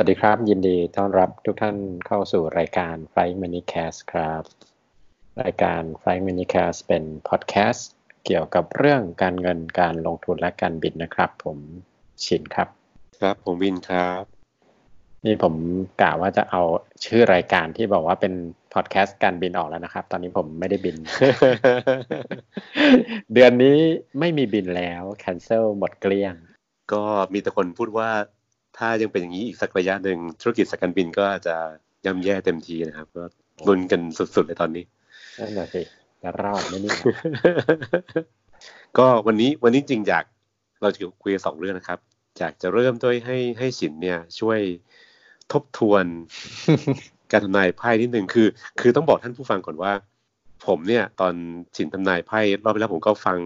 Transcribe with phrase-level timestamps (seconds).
[0.00, 4.42] วัสดีครับ ยินดีต้อนรับทุกท่านเข้าสู่รายการ Flight Mini Cast ครับ
[5.42, 7.90] รายการ Flight Mini Cast เป็นพอดแคสต์
[8.24, 11.58] เกี่ยวกับเรื่องการเงินการลงทุนและการบินนะครับ ผม
[12.24, 12.68] ชินครับ
[13.20, 14.22] ครับผมวินครับ
[15.24, 15.54] นี่ผม
[16.00, 16.62] กล่าวว่าจะเอา
[17.04, 18.34] ชื่อรายการที่บอกว่าเป็น
[18.74, 20.96] พอดแคสต์การบินออกแล้วนะครับ ตอนนี้ผมไม่ได้บิน
[23.32, 23.78] เดือนนี้
[24.18, 26.34] ไม่มีบินแล้วแคนเซิลหมดเกลี้ยง
[26.92, 28.10] ก็มีแต่คนพูดว่า
[28.78, 31.56] ถ้ายังเป็นอย่างนี้อีกสักระยะหนึ่งธุรกิจสายการบินก็จะ
[32.04, 33.24] ย่ำแย่เต็มทีนะครับก็
[33.66, 34.84] ลุ้นกันสุดๆเลยตอนนี้
[35.38, 35.82] นั่นแหละสิ
[36.22, 36.96] จะรอดไหมเนี่ย
[38.98, 40.24] ก็วันนี้วันนี้จริงอยาก
[40.82, 41.98] เราจะคุยสองเรื่องนะครับ
[42.38, 44.60] อยากจะเริ่มด้วยให้ให้สินเนี่ยช่วย
[45.52, 46.04] ทบทวน
[47.32, 48.48] การทำนายไพ่นิดนึงคือ
[48.80, 49.92] คือต้องบอกท่านผู้ฟังก่อนว่า
[50.66, 51.34] ผมเนี่ยตอน
[51.76, 53.38] สินทำนายไพ่รอบที่แล้วผมก็ฟัง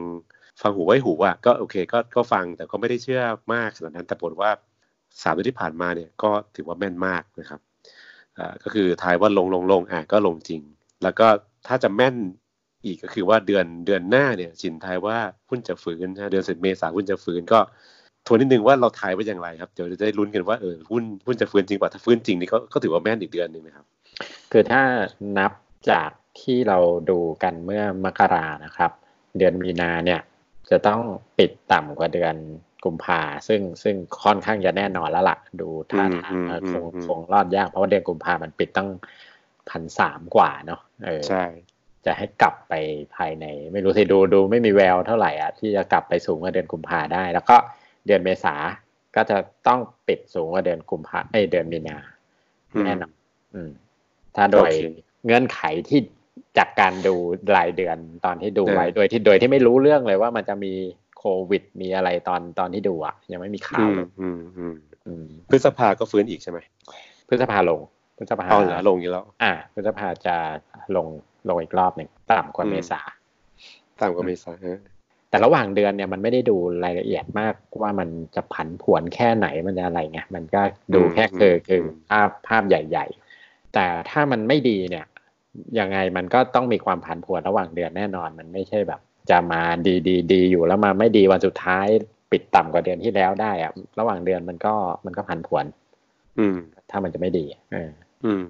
[0.62, 4.50] ฟังหูไว้หูอะก็โอเคก็ก็ฟังแต่ก็ไม่ได้เชื่อมากขนาดนั้นแต่ปรากฏว่า
[5.22, 7.60] สามเดือนที่ผ่านมาเนี่ยก็ถือว่าแม่นมากนะครับ
[8.38, 10.60] อ่าก็คือทายว่าลงลงลงอะก็ลงจริง
[11.02, 11.26] แล้วก็
[11.66, 12.16] ถ้าจะแม่น
[12.84, 15.16] อีกก็คือว่าเดือนเดือนหน้าเนี่ยสินทายว่า
[15.48, 17.60] หุ้นจะฟื้นนะเดือนสิเมษาหุ้นจะฟื้นก็
[18.26, 23.86] ทวนนิดนึงว่าเราทายไว้อย่างไรครับเดี๋ยวจะได้ลุ้นกันว่าเออหุ้นหุ้นจะฟื้นจริงป่ะถ้าฟื้นจริงนี่ก็ก็ถือว่าแม่นอีกเดือนหนึ่งนะครับ
[24.52, 24.82] คือถ้า
[25.38, 25.52] นับ
[25.90, 26.78] จากที่เรา
[27.10, 28.90] ดูกันเมื่อมกรานะครับ
[29.38, 30.20] เดือนมีนาเนี่ย
[30.70, 31.00] จะต้อง
[31.38, 32.34] ปิดต่ำกว่าเดือน
[32.84, 38.88] กุมภาซึ่งซึ่งค่อนข้างจะแน่นอนแล้วล่ะ ดูท่าทางอืมเอออืมคงอืมคงรอดยากเพราะว่าเดือนกุมภามันปิดตั้ง
[39.70, 41.44] พันสามกว่าเนาะเออใช่
[42.06, 42.74] จะให้กลับไป
[43.16, 47.56] ภายใน ไม่รู้สิดูดูไม่มีแววเท่าไหร่อะที่จะกลับไปสูงกว่าเดือนกุมภาได้ แล้วก็
[48.06, 48.54] เดือนเมษา
[49.16, 49.36] ก็จะ
[49.66, 51.96] ต้องปิดสูงกว่าเดือนกุมภาเอ้ยเดือนมีนา
[52.84, 53.12] แน่นอน
[53.54, 53.70] อืม
[54.36, 54.84] ถ้าโดยโอเค
[55.26, 56.00] เงื่อนไขที่
[56.58, 57.14] จากการดู
[57.56, 60.72] รายเดือนตอนที่ดูไว้โดยที่โดยที่ไม่รู้เรื่องเลยว่ามันจะมี
[61.20, 64.74] โควิด มีอะไรตอนตอนที่ดูอะ ยังไม่มีข่าอืวมเลยอืมอืม
[65.06, 66.58] อืมพฤษภาก็ฟื้นอีกใช่ไหม
[67.28, 67.80] พฤษภาลง
[68.18, 70.36] พฤษภาเอาเหรอลงอีกแล้ว อ่าพฤษภาจะ
[70.96, 71.06] ลง
[71.48, 73.00] ลงอีกรอบหนึ่งต่ำกว่าอืมเมษา
[73.98, 74.80] ตามก็เมษาฮะ
[75.30, 80.60] แต่ระหว่างเดือนเนี่ยมันไม่ได้ดูรายละเอียดมากว่ามันจะผันผวนแค่ไหนมันจะอะไรไงมันก็
[80.94, 81.80] ดูแค่คือคือ
[82.10, 83.06] ภาพภาพใหญ่
[83.40, 85.06] ๆ แต่ถ้ามันไม่ดีเนี่ย
[85.78, 89.00] ยังไงมันก็ต้องมีความผันผวนระหว่างเดือนแน่นอน มันไม่ใช่แบบ
[89.30, 91.86] จะมาดีดีดีอยู่แล้วมาไม่ดีวันสุดท้าย
[92.32, 94.74] ปิดต่ำกว่าเดือนที่แล้วได้อะระหว่างเดือนมันก็
[95.06, 95.64] มันก็ผันผวน
[96.38, 96.56] อืม
[96.90, 97.90] ถ้ามันจะไม่ดีเออ
[98.24, 98.44] อืม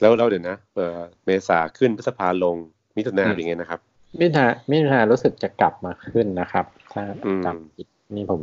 [0.00, 2.56] แล้วแล้วเดี๋ยวนะเออเมษาขึ้นพฤษภาลง
[2.96, 3.80] มิถุนาอืมเป็นไงนะครับ
[4.20, 7.86] มิถุนามิถุนารู้สึกจะกลับมาขึ้นนะครับ ถ้าอืมจำผิด
[8.16, 8.42] นี่ผม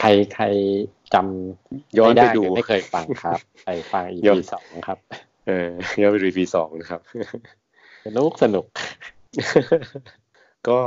[0.00, 0.44] ใครใคร
[1.14, 4.98] จำย้อนไปม่ดูหรือไม่เคยฟังครับไปฟัง EP ย้อนสองครับ
[5.46, 5.68] เออ
[6.00, 7.00] ย้อนไปดูปีสองนะครับ
[8.06, 8.64] สนุกสนุก
[10.68, 10.80] ก็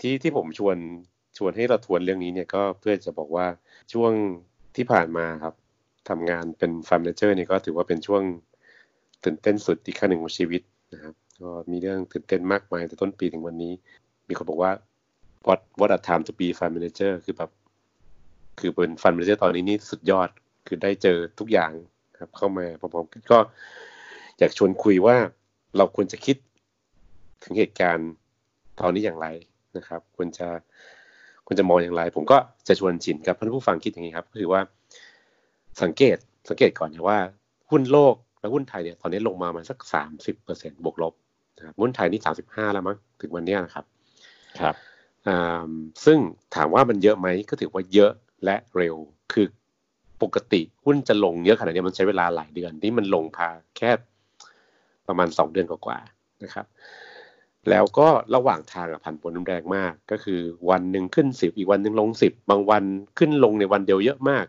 [0.00, 0.76] ที่ที่ผมชวน
[1.38, 3.46] ชวนให้เราทวนเรื่องนี้เนี่ยก็เพื่อจะบอกว่า
[3.92, 4.12] ช่วง
[4.76, 5.54] ที่ผ่านมาครับ
[6.08, 8.22] ทำงานเป็นฟาร์มเนเจอร์เนี่ยก็ถือว่าเป็นช่วง
[9.24, 13.72] ตื่นเต้นสุดที่ครั้งหนึ่งของชีวิตนะครับ ก็มีเรื่องตื่นเต้นมากมายแต่ต้นปีถึงวันนี้
[14.28, 14.72] มีคนบอกว่า
[15.46, 17.50] what what a time to be fund manager คือแบบ
[18.58, 20.28] คือเป็นฟัน d ม a นเจอร์ตอนนี้นี่สุดยอด
[20.66, 21.72] คือได้เจอทุกอย่าง
[22.20, 23.38] ครับ เข้ามาพร้อมๆก็
[24.38, 25.16] อยากชวนคุยว่า
[25.76, 26.36] เราควรจะคิด
[27.46, 28.08] ถึงเหตุการณ์
[28.80, 29.26] ตอนนี้อย่างไร
[29.76, 30.48] นะครับ ควรจะ
[31.46, 34.60] ควรจะมองอย่างไร ผมก็จะชวนชินกับท่านผู้ฟังคิดอย่างนี้ครับ ก็คือว่า
[35.82, 36.16] สังเกต
[36.48, 37.18] สังเกตก่อนนะว่า
[37.70, 41.14] หุ้นโลกและหุ้นไทยเนี่ยตอนนี้ลงมาประมาณสักสามสิบเปอร์เซ็นบวกลบ
[41.56, 43.84] นะครับหุ้นไทยนี่สามสิบห้าแล้วมั้งถึงวันเนี้ยนะครับ
[44.60, 44.74] ครับ
[45.28, 45.70] อ่า
[46.04, 46.18] ซึ่ง
[46.54, 48.12] ถามว่ามันเยอะไหมก็ถือว่าเยอะ
[48.44, 48.96] และเร็ว
[49.32, 49.46] คือ
[50.22, 53.90] ปกติหุ้นจะลงเยอะขนาดนี้มันใช้เวลาหลายเดือนที่มันลงพาแค่
[55.08, 56.66] ประมาณสองเดือนกว่าๆนะครับ
[57.70, 60.40] แล้วก็ระหว่างทางอะผันผวนรุนแรงมาก ก็คือ
[60.70, 62.84] วันหนึ่งขึ้นสิบอีกวันหนึ่งลงสิบบางวัน
[63.18, 64.46] ขึ้นลงในวันเดียวเยอะมาก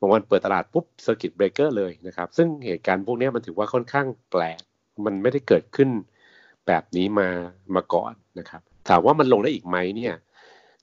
[0.00, 4.60] บางวันเปิดตลาดปุ๊บ circuit breaker เลยนะครับ ซึ่งเหตุการณ์พวกนี้มันถือว่าค่อนข้างแปลก
[5.04, 5.90] มันไม่ได้เกิดขึ้น
[6.66, 7.28] แบบนี้มา
[7.76, 10.14] มาก่อนนะครับ ถามว่ามันลงได้อีกไหมเนี่ย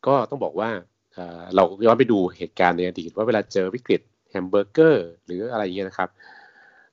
[0.07, 0.69] ก็ต้องบอกว่า
[1.13, 6.09] เอ่อเราย้อนไปดูเหตุการณ์ในอดีตว่าเวลาเจอวิกฤตแฮมเบอร์เกอร์หรืออะไรเงี้ยนะครับ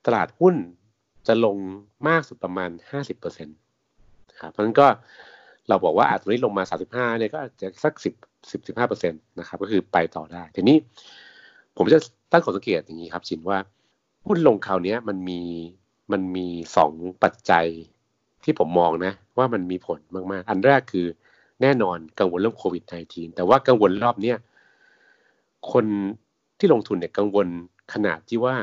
[0.05, 0.55] ตลาดหุ้น
[1.27, 1.57] จะลง
[2.07, 2.69] มากสุดประมาณ
[3.03, 4.87] 50%นะครับเพราะฉะนั้นก็
[5.69, 10.77] เราบอกว่าอาจจะนี้ลงมา 35เนี่ยก็อาจจะสัก 10 10 15%นะครับก็คือไปต่อได้ทีนี้
[11.77, 11.99] ผมจะ
[12.31, 13.57] ตั้งข้อสังเกตอย่างนี้ครับชินว่า
[14.27, 15.41] หุ้นลงคราวเนี้ยมันมี
[16.11, 16.47] มันมี
[16.77, 16.91] สอง
[17.23, 17.67] ปัจจัย
[18.43, 19.99] ที่ผมมองนะ ว่ามันมีผล
[20.31, 21.05] มาก ๆ อันแรกคือ
[21.61, 24.37] แน่นอนกังวลเรื่องโควิด -19 แต่ว่ากังวลรอบเนี้ย
[25.71, 25.85] คน
[26.59, 27.47] ที่ลงทุนเนี่ยกังวล
[27.93, 28.55] ขนาดที่ว่า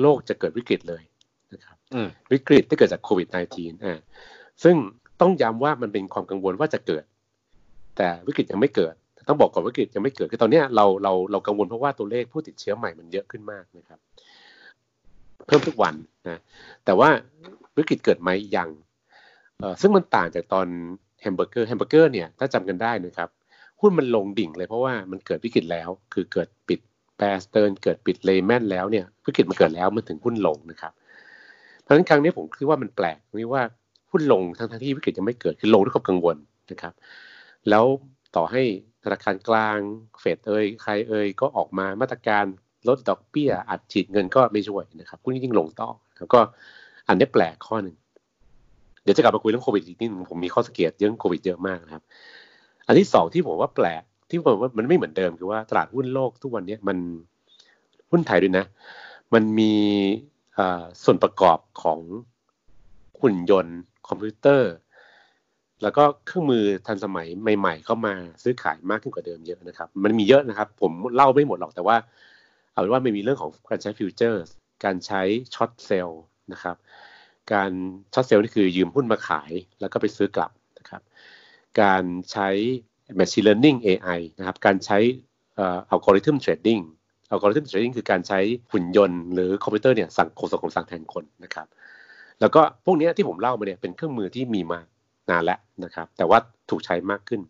[0.00, 1.02] โลกจะเกิดวิกฤตเลย
[1.54, 3.98] นะครับอืมวิกฤตที่เกิดจากโควิด -19 อ่า
[4.64, 4.76] ซึ่ง
[5.20, 7.04] ต้องย้ำว่ามันเป็นความกังวลว่าจะเกิด
[7.96, 8.94] แต่วิกฤตยังไม่เกิด
[9.28, 13.98] ต้องบอกก่อนวิกฤตยังไม่เกิดคือตอนนี้เราเราเรากังวลเพราะว่าตัวเลขผู้ติดเชื้อใหม่มันเยอะขึ้นมากนะครับ
[15.46, 15.94] เพิ่มทุกวัน
[16.28, 16.40] นะ
[16.84, 17.08] แต่ว่า
[17.76, 18.68] วิกฤตเกิดไหมยัง
[19.80, 20.66] ซึ่งมันต่างจากตอน
[21.20, 23.28] แฮมเบอร์เกอร์แฮมเบอร์เกอร์เนี่ยถ้าจำกันได้นะครับ
[23.80, 26.80] หุ้นมันลงดิ่งเลยเพราะว่ามันเกิดวิกฤตแล้ว คือเกิดปิด
[27.16, 30.92] แปรสเติร์นเกิดปิดเลแมนแล้วเนี่ยวิกฤตมันเกิดแล้วมันถึงหุ้นลงนะครับ
[31.80, 33.62] เพราะฉะนั้นครั้งนี้ผมคิดว่ามันแปลกนี่ว่า
[34.12, 36.36] หุ้นลงทั้งที่วิกฤตยังไม่เกิดคือลงด้วยความกังวล
[36.70, 36.94] นะครับ
[37.68, 37.84] แล้ว
[38.36, 38.62] ต่อให้
[39.04, 39.78] ธนาคารกลาง
[40.20, 42.44] เฟดเอ่ยใครเอ่ยก็ออกมามาตรการ
[42.88, 45.88] ลดดอกเบี้ยอัดฉีดเงินก็ไม่ช่วยนะครับหุ้นยิ่งลงต่อ
[46.18, 46.40] แล้วก็
[47.08, 47.96] อันนี้แปลกข้อหนึ่ง
[49.02, 52.04] เดี๋ยวจะกลับมาคุยเรื่องโควิดอีกนิดนึงผมมีข้อสังเกตเรื่องโควิดเยอะมากนะครับ
[52.86, 56.98] อันที่สองที่ผมว่าแปลกที่ผมว่ามันไม่เหมือนเดิมคือว่าตลาดหุ้นโลกทุกวันนี้มัน
[58.10, 58.64] หุ้นไทยด้วยนะ
[59.34, 59.72] มันมี
[61.04, 61.98] ส่วนประกอบของ
[63.20, 63.78] หุ่นยนต์
[64.08, 64.72] คอมพิวเตอร์
[65.82, 67.28] แล้วก็เครื่องมือทันสมัย
[67.58, 71.96] ใหม่ ๆ เข้ามาซื้อขายมากขึ้นกว่าเดิมเยอะนะครับ มันมีเยอะนะครับ ผมเล่าไม่หมดหรอกแต่ว่า
[72.72, 74.42] เอาเป็นว่ามันมีเรื่องของการใช้ future
[74.84, 75.22] การใช้
[75.54, 76.22] short sell
[76.52, 76.76] นะครับ
[77.52, 77.70] การ
[78.14, 81.02] short sell นี่คือยืมหุ้นมาขาย แล้วก็ไปซื้อกลับนะครับ
[81.80, 82.48] การใช้
[83.18, 84.98] machine learning AI นะครับ การใช้
[85.58, 86.78] algorithm trading
[87.30, 88.38] algorithm trading คือการใช้
[88.72, 91.66] หุ่นยนต์หรือคอมพิวเตอร์เนี่ยสั่งโคส่งคำสั่งแทนคนนะครับ
[92.42, 94.80] แล้วก็พวกนี้ที่ผมเล่ามาเนี่ยเป็นเครื่องมือที่มีมา
[95.30, 96.38] นานแล้วนะครับ แต่ว่า
[96.70, 97.40] ถูกใช้มากขึ้น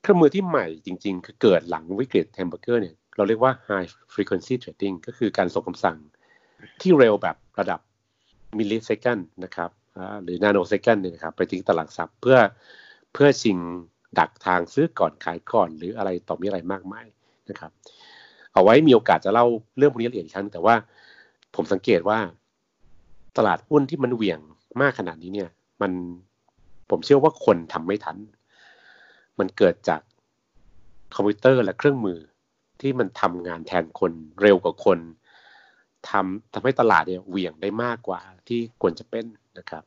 [0.00, 5.96] เครื่องมือที่ใหม่จริง ๆ คือเกิดหลังวิกฤตแฮมเบอร์เกอร์เนี่ยเราเรียกว่า high frequency trading ก็คือการส่งคำสั่ง
[6.80, 7.80] ที่เร็วแบบระดับ
[8.58, 9.70] มิลลิเซคันนะครับ
[10.22, 12.38] หรือนาโนเซคันเนี่ยนะครับไปถึงตลาดทรัพย์เพื่อ
[13.12, 13.58] เพื่อชิง
[14.18, 17.06] ดักทางซื้อก่อนขายก่อนหรืออะไรต่อมีอะไรมากมาย
[17.50, 17.70] นะครับ
[18.54, 19.46] เอาไว้มีโอกาสจะเล่า
[19.78, 20.74] เรื่องพวกนี้ละเอียดอีกครั้งแต่ว่า
[21.54, 22.18] ผมสังเกตว่า
[23.36, 24.40] ตลาดหุ้นที่มันเหวี่ยง
[24.80, 25.50] มากขนาดนี้เนี่ย
[25.82, 25.92] มัน
[26.90, 28.16] ผมเชื่อว่าคนทำไม่ทัน
[29.38, 30.00] มันเกิดจาก
[31.14, 32.18] คอมพิวเตอร์และเครื่องมือ
[32.80, 34.98] ที่มันทำงานแทนคนเร็วกว่าคน
[36.10, 39.24] ทำทำให้ตลาดเนี่ยเหวี่ยงได้มากกว่าที่ควรจะเป็น
[39.58, 39.82] นะครับ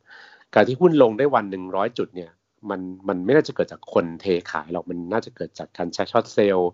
[0.54, 2.32] การที่หุ้นลงได้วันหนึ่งร้อยจุดเนี่ย
[2.70, 6.72] มันมันไม่น่าจะเกิดจากคนเทขายหรอกมันน่าจะเกิดจากการใช้ short sell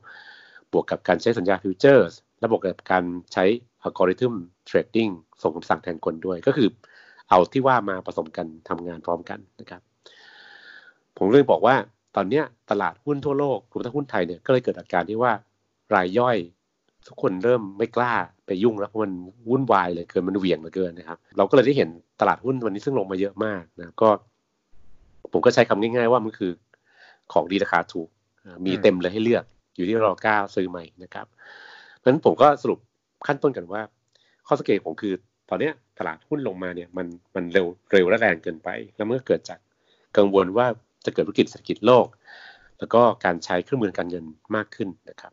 [0.71, 3.03] บวกกับการใช้สัญญา futures และบวกกับการ
[3.33, 3.45] ใช้
[3.83, 4.33] algorithm
[4.65, 5.09] trading
[5.41, 6.69] ส่งคำสั่งแทนคนด้วย ก็คือ
[7.29, 9.81] เอาที่ว่ามาผสมกันทำงานพร้อมกันนะครับ
[11.17, 11.75] ผมเลยบอกว่า
[12.15, 12.41] ตอนนี้
[12.71, 15.31] ตลาดหุ้นทั่วโลกรวมทั้งหุ้นไทยเนี่ยก็เลยเกิดอาการที่ว่า
[15.95, 16.37] รายย่อย
[17.07, 18.13] ทุกคนเริ่มไม่กล้า
[18.45, 19.13] ไปยุ่งแล้วเพราะมัน
[19.49, 21.89] วุ่นวายเลยเกินมันเหวี่ยงเหลือเกินนะครับ เราก็เลยได้เห็น
[22.19, 24.09] ตลาดหุ้นวันนี้ซึ่งลงมาเยอะมากนะก็
[25.31, 26.51] ผมก็ใช้คำง่ายๆว่ามันคือ
[27.33, 28.09] ของดีราคาถูก
[28.65, 29.43] มีเต็มเลยให้เลือก
[29.75, 31.25] อยู่ที่รอกล้าซื้อใหม่นะครับ
[31.97, 32.79] เพราะฉะนั้นผมก็สรุป
[33.27, 33.81] ขั้นต้นกันว่า
[34.47, 35.13] ข้อสังเกตผมคือ
[35.49, 39.59] ตอนนี้ตลาดหุ้นลงมาเนี่ยมันมันเร็วเร็วและแรงเกินไป แล้วเมื่อเกิดจาก
[40.17, 40.67] กังวลว่า
[41.05, 42.07] จะเกิดวิกฤตเศรษฐกิจโลก
[42.79, 44.25] แล้วก็การใช้เครื่องมือการเงิน
[44.55, 45.31] มากขึ้นนะครับ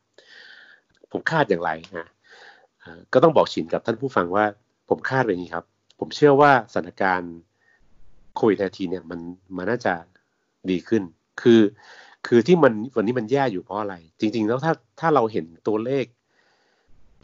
[1.13, 2.09] ผมคาดอย่างไรนะ
[3.13, 4.45] ก็ต้องบอกชินกับท่านผู้ฟังว่า
[4.89, 5.65] ผมคาดแบบนี้ครับ
[5.99, 7.35] ผมเชื่อว่าสถานการณ์
[8.35, 9.21] โควิดทีเนี่ยมัน
[9.57, 9.95] มันน่าจะ
[10.71, 11.03] ดีขึ้น
[11.43, 11.61] คือ
[12.27, 16.05] คือที่มันวันนี้มันแย่อยู่เพราะอะไร จริง ๆ แล้วถ้าถ้าเราเห็นตัวเลข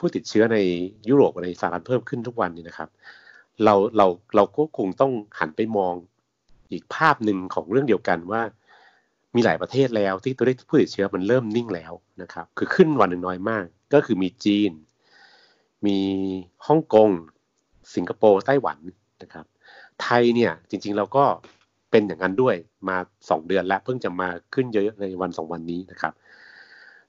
[0.01, 0.59] ผู้ติดเชื้อใน
[1.09, 2.89] ยุโรปในสหรัฐเพิ่มขึ้นทุกวันนี่นะครับ
[3.65, 4.07] เราเรา
[4.37, 5.95] เราก็คงต้องหันไปมอง
[6.73, 8.43] อีกภาพหนึ่งของเรื่องเดียวกันว่า
[9.35, 11.93] มีหลายประเทศแล้วที่ตัวเลขผู้ติดเชื้อมันเริ่มนิ่งแล้ว
[12.23, 13.65] นะครับ คือขึ้นวันหนึ่งน้อยมาก
[13.95, 14.71] ก็คือมีจีน
[15.87, 15.99] มี
[16.67, 17.11] ฮ่องกง
[17.95, 18.79] สิงคโปร์ไต้หวัน
[19.23, 19.45] นะครับ
[20.03, 21.25] ไทยเนี่ยจริงๆเราก็
[21.91, 22.55] เป็นอย่างนั้นด้วย
[22.89, 22.97] มา
[23.31, 26.13] สองเดือนแล้วเพิ่งจะมาขึ้นเยอะในวันสองวันนี้นะครับ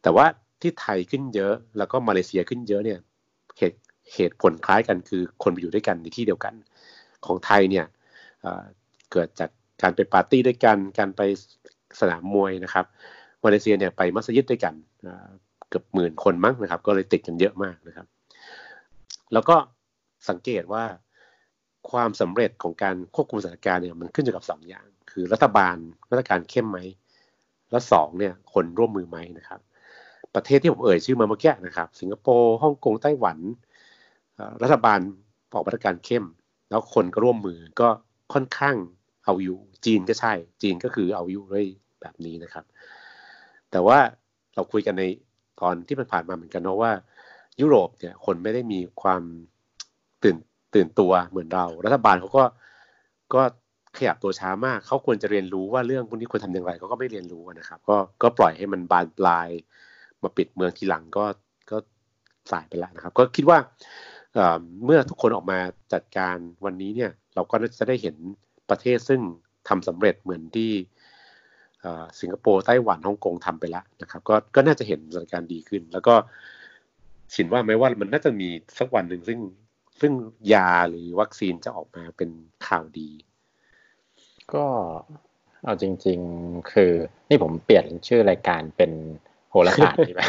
[0.04, 0.26] แต่ว่า
[0.62, 3.00] ที่ไทยขึ้นเยอะ แล้วก็มาเลเซียขึ้นเยอะเนี่ย
[3.58, 3.80] เหตุ
[4.16, 6.54] เหตุผลคล้ายกันคือคนไปอยู่ด้วยกันในที่เดียวกัน
[7.26, 7.86] ของไทยเนี่ย
[9.12, 9.50] เกิดจาก
[9.82, 11.22] การไปปาร์ตี้ด้วยกัน การไป
[12.00, 12.86] สนามมวยนะครับ
[13.44, 14.74] มาเลเซียเนี่ยไปมัสยิดด้วยกัน
[15.70, 18.08] เกือบหมื่นคนมั้งนะครับ ก็เลยติดกันเยอะมากนะครับ
[19.34, 19.56] แล้วก็
[20.30, 20.84] สังเกตว่า
[21.92, 25.76] ความสำเร็จของการควบคุมสถานการณ์เนี่ยมันขึ้นอยู่กับ2ออย่าง คือรัฐบาล
[26.10, 26.80] มาตรการเข้มไหม
[27.72, 29.60] และสองเนี่ยคนร่วมมือไหมนะครับ
[30.36, 33.38] ประเทศที่ผมเอ่ยชื่อมาเมื่อกี้นะครับ สิงคโปร์ฮ่องกงไต้หวัน
[34.64, 35.00] รัฐบาล
[35.54, 36.26] ออกมาตรการเข้ม
[36.70, 37.90] แล้วคนก็ร่วมมือก็
[38.34, 38.76] ค่อนข้าง
[39.26, 41.66] เอาอยู่ จีนก็ใช่ จีนก็คือเอาอยู่ด้วย
[42.02, 42.66] แบบนี้นะครับ
[43.72, 43.98] แต่ว่า
[44.56, 45.04] เราคุยกันใน
[45.62, 46.92] ตอนที่มันผ่านมาเหมือนกันเนาะว่า
[47.62, 49.22] ยุโรปเนี่ยคนไม่ได้มีความ
[50.24, 50.38] ตื่น
[50.76, 52.44] ตื่นตัวเหมือนเรา รัฐบาลเขาก็
[53.34, 53.42] ก็
[53.98, 59.50] ขยับตัวช้ามาก เขาควรจะเรียนรู้ว่าเรื่องพวกนี้ควรทำอย่างไรเขาก็ไม่เรียนรู้นะครับ ก็ก็ปล่อยให้มันบานปลาย
[60.24, 61.26] มาปิดเมืองทีหลังก็
[61.72, 61.78] ก็
[62.52, 63.58] สายไปแล้วนะครับ ก็คิดว่า
[64.86, 65.60] เมื่อทุกคนออกมา
[65.94, 66.36] จัดการ
[66.66, 68.16] วันนี้เนี่ย เราก็จะได้เห็น
[68.70, 69.22] ประเทศซึ่ง
[69.68, 70.72] ทำสำเร็จเหมือนที่
[72.20, 76.16] สิงคโปร์ไต้หวันฮ่องกงทำไปแล้วนะครับ ก็ก็น่าจะเห็นสถานการณ์ดีขึ้น แล้วก็
[77.34, 78.50] ฉินว่าไหมว่ามันน่าจะมี
[78.80, 79.40] สักวันหนึ่งซึ่ง
[80.02, 80.14] ซึ่ง
[80.54, 82.30] ยาหรือวัคซีนจะออกมาเป็น
[82.68, 83.10] ข่าวดี
[84.54, 84.66] ก็
[85.64, 86.92] เอาจริง ๆ คือ
[87.30, 88.92] นี่ผมเปลี่ยนชื่อรายการเป็น
[89.52, 90.22] โหราศาสตร์ดีไหม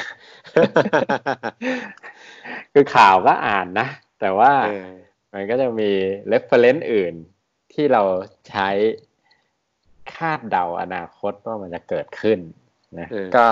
[2.72, 3.88] คือข่าวก็อ่านนะ
[4.20, 4.52] แต่ว่า
[5.34, 5.90] มันก็จะมี
[6.32, 7.14] reference อื่น
[7.72, 8.02] ที่เรา
[8.50, 8.68] ใช้
[10.14, 12.38] คาดเดาอนาคตว่ามันจะเกิดขึ้น
[13.00, 13.46] นะก็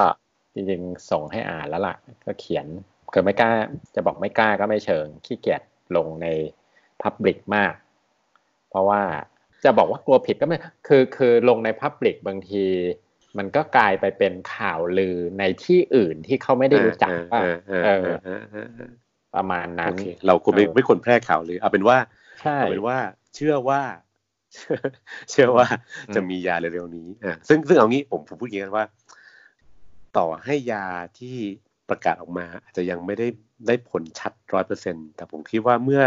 [0.55, 2.67] จริงๆส่งให้อ่านแล้วล่ะ ก็เขียน
[3.13, 3.51] คือไม่กล้า
[3.95, 5.63] จะบอกไม่กล้าก็ไม่เชิงขี้เกียจ
[5.97, 6.27] ลงใน
[7.03, 7.75] พับลิกมาก
[8.71, 9.03] เพราะว่า
[9.65, 10.57] จะบอกว่ากลัวผิดก็ไม่
[10.89, 12.65] คือคือลงในพับลิกบางที
[13.39, 17.41] มันก็กลายไปเป็นข่าวลือในที่อื่นที่เขาไม่ได้รู้จักว่า
[17.85, 18.09] เออ
[19.35, 19.95] ประมาณนั้น
[20.27, 21.99] เราควรไม่ไม่ควรแพร่ข่าวลือเอาเป็นว่า
[22.57, 22.97] เอาเป็นว่า
[23.35, 23.81] เชื่อว่า
[25.31, 25.67] เชื่อว่า
[26.15, 28.87] จะมียาเร็วๆนี้อ่าซึ่งซึ่งเอางี้ผมผมพูดอย่างนี้ว่า
[30.17, 30.87] ต่อให้ยา
[31.19, 31.37] ที่
[31.89, 33.27] ประกาศออกมา อาจจะยังไม่ได้
[33.67, 36.03] ได้ผลชัดร้อยเปอร์เซ็นแต่ผมคิดว่าเมื่อ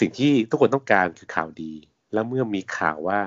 [0.00, 1.72] สิ่งที่ทุกคนต้องการคือข่าวดี
[2.12, 3.20] แล้วเมื่อมีข่าวว่า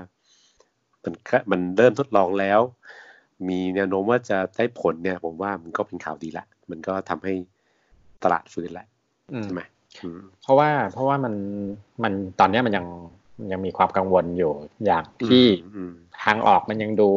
[1.04, 1.14] มัน
[1.52, 2.60] มันเริ่มทดลองแล้ว
[3.50, 7.34] มีแนวโน้มว่าจะได้ผลเนี่ย ผมว่ามันก็เป็นข่าวดีละ มันก็ทำให้
[8.24, 8.88] ตลาดฟื้นแหละ
[9.44, 9.62] ใช่ไหม
[10.42, 11.34] เพราะว่าเพราะว่ามัน
[12.04, 12.86] มันตอนนี้มันยัง
[13.52, 14.52] ยังมีความกังวลอยู่
[14.86, 15.46] อย่างที่
[16.24, 17.10] ทางออกมันยังดู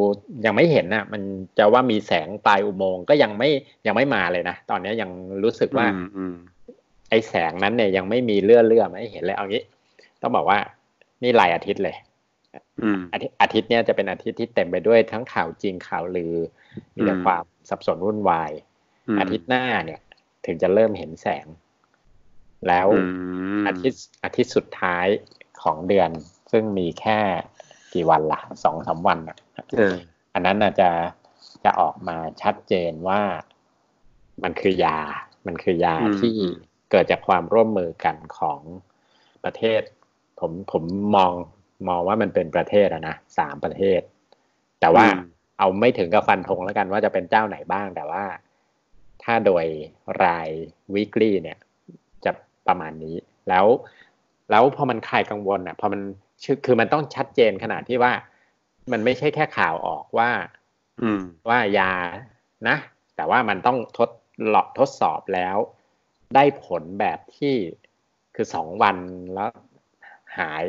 [0.46, 1.22] ยังไม่เห็นนะมัน
[1.58, 3.50] จะว่ามีแสงปลายอุโมงค์ก็ยังไม่
[3.86, 5.10] ยังไม่มาเลยนะตอนนี้ยัง
[5.42, 5.86] รู้สึกว่า
[7.10, 9.62] ไอ้แสงนั้นเนี่ยยังไม่มีเลื่อเลื่อไม่เห็นเลยเอางี้
[10.22, 10.58] ต้องบอกว่า
[11.22, 11.96] นี่หลายอาทิตย์เลย
[13.12, 16.34] อาทิตย์อาทิตย์เนี้ยจะเป็นอาทิตย์ที่เต็มไปด้วยทั้งข่าวจริงข่าวลือ
[16.94, 18.50] มีแต่ความสับสนวุ่นวาย
[19.20, 20.00] อาทิตย์หน้าเนี่ย
[20.46, 21.46] ถึงจะเริ่มเห็นแสง
[22.68, 22.88] แล้ว
[23.66, 25.06] อาทิตย์อาทิตย์สุดท้าย
[25.62, 26.10] ของเดือน
[26.52, 27.18] ซึ่งมีแค่
[27.94, 29.36] กี่วันละ่ะสองสาวันอะ
[30.34, 30.90] อันนั้นอาจจะ
[31.64, 33.20] จะออกมาชัดเจนว่า
[34.42, 34.98] มันคือยา
[35.46, 36.34] มันคือยาที่
[36.90, 38.60] เกิดจากความร่วมมือกันของ
[39.44, 39.80] ประเทศ
[40.40, 40.82] ผมผม
[41.16, 41.32] มอง
[41.88, 44.00] มองว่ามันเป็นประเทศอะนะสามประเทศ
[44.80, 45.06] แต่ว่า
[45.58, 48.24] เอาไม่ถึงกับฟันธงแล้วกันว่าจะเป็นเจ้าไหนบ้าง แต่ว่า
[49.22, 49.64] ถ้าโดย
[50.24, 50.48] ราย
[50.94, 51.58] วีคลี่เนี่ย
[52.24, 52.32] จะ
[52.66, 53.16] ประมาณนี้
[53.48, 53.66] แล้ว
[54.50, 56.00] แล้วพอมันคลายกังวลอะพอมัน
[56.64, 58.12] คือมันต้องชัดเจนขนาดที่ว่า
[58.92, 60.30] มันไม่ใช่แค่ข่าวออกว่า
[61.02, 61.92] อืม ว่ายา
[62.68, 62.76] นะ
[63.16, 64.10] แต่ว่ามันต้องทด
[64.48, 65.56] หลอกทดสอบแล้ว
[66.34, 67.54] ได้ผลแบบที่
[68.34, 68.96] คือสองวัน
[69.34, 69.50] แล้ว
[70.38, 70.64] หาย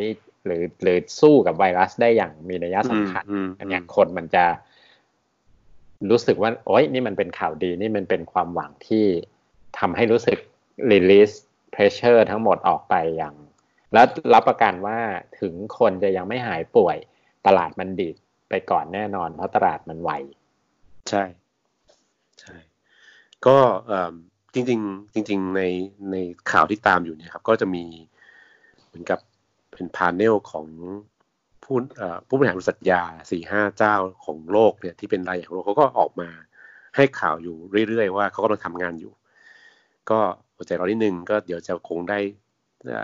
[0.47, 3.25] หรือหรือสู้กับไวรัสได้อย่างมีนัยสำคัญ
[3.59, 4.45] อันนี้คนมันจะ
[6.09, 9.05] รู้สึกว่า โอ้ยนี่มันเป็นข่าวดีนี่มันเป็นความหวังที่
[9.79, 10.37] ทำให้รู้สึก
[10.91, 11.35] release
[11.73, 13.35] pressure ทั้งหมดออกไปอย่าง
[13.93, 14.97] แล้วรับประกันว่า
[15.39, 16.97] ถึงคนจะยังไม่หายป่วย
[17.47, 18.15] ตลาดมันดีด
[18.49, 20.11] ไปก่อนแน่นอน เพราะตลาดมันไว
[21.09, 21.23] ใช่
[22.39, 22.55] ใช่
[23.45, 23.57] ก็
[24.53, 25.61] จริงๆจริง ๆ ใน
[26.11, 26.15] ใน
[26.51, 27.83] ข่าวที่ตามอยู่เนี่ยครับ ก็จะมี
[28.85, 29.19] เหมือนกับ
[29.77, 30.67] เป็นพาเนลของ
[31.63, 31.75] ผู้
[32.27, 36.29] ผู้บริหารบริษัทยาสี่ห้าเจ้าของโลกเนี่ยที่เป็นรายใหญ่ของโลกเขาก็ออกมา
[36.95, 37.55] ให้ข่าวอยู่
[37.87, 39.13] เรื่อยๆว่าเขากำลังทำงานอยู่
[40.09, 40.19] ก็
[40.55, 42.19] หัวใจเรานิดนึงก็เดี๋ยวจะคงได้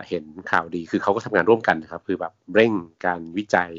[0.09, 2.73] เห็นข่าวดีคือเขาก็ทำงานร่วมกันนะครับ คือแบบเร่ง
[3.05, 3.71] การวิจัย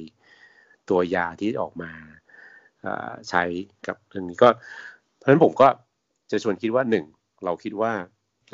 [0.90, 1.90] ตัวยาที่ออกมา
[3.28, 3.42] ใช้
[3.86, 4.48] กับเรื่องนี้ก็
[5.16, 5.68] เพราะฉะนั้นผมก็
[6.30, 7.04] จะชวนคิดว่าหนึ่ง
[7.44, 7.92] เราคิดว่า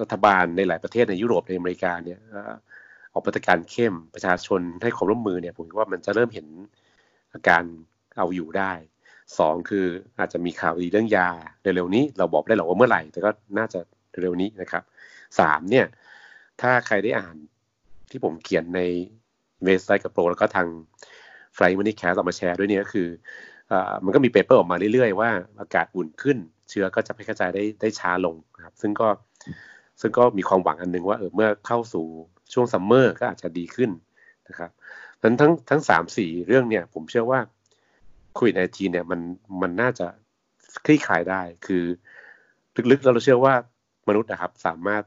[0.01, 2.21] รัฐบาลในหลายประเทศในยุโรปในอเมริกาเนี่ย
[3.13, 6.47] ออกมาตรการเข้มประชาชนให้ความร่วมมือเนี่ยผมว่ามันจะเริ่มเห็น
[7.35, 7.63] อาการ
[8.17, 8.73] เอาอยู่ได้
[9.39, 9.87] สองคือ
[10.19, 11.29] อาจจะมีข่าวดีเรื่องยา
[11.63, 13.81] เร็วๆนี้ เราบอกได้หรอว่าเมื่อไหร่ แต่ก็น่าจะ
[14.21, 14.83] เร็วนี้นะครับ
[15.39, 15.87] สามเนี่ย
[16.61, 17.37] ถ้าใครได้อ่าน
[18.11, 18.81] ที่ผมเขียนใน
[19.63, 20.69] เวสไซต์กับโปร แล้วก็ทาง
[21.55, 23.09] ไฟล์มันนี่แคสออกมาแชร์ด้วยเนี่ยก็คือ
[23.73, 23.75] อ
[24.05, 26.39] มันก็มีเปเปอร์ออกมาเรื่อยๆว่าอากาศอุ่นขึ้น
[26.71, 29.09] เชื้อก็จะแพร่กระจายได้ได้ช้าลงนะครับ ซึ่งก็
[30.01, 32.07] ซึ่งก็มีความหวังอันนึงว่าเออเมื่อเข้าสู่
[32.53, 33.91] ช่วงซัมเมอร์ก็อาจจะดีขึ้น
[34.49, 34.71] นะครับ
[35.23, 37.41] ทั้งทั้งทั้งสามสี่เรื่องเนี่ย ผมเชื่อว่า
[38.35, 39.21] โควิดในทีเนี่ยมัน
[39.63, 40.07] มันน่าจะ
[40.85, 41.85] คลี่คลายได้คือ
[42.91, 43.55] ลึกๆเราเชื่อว่า
[44.09, 45.03] มนุษย์นะครับ สามารถ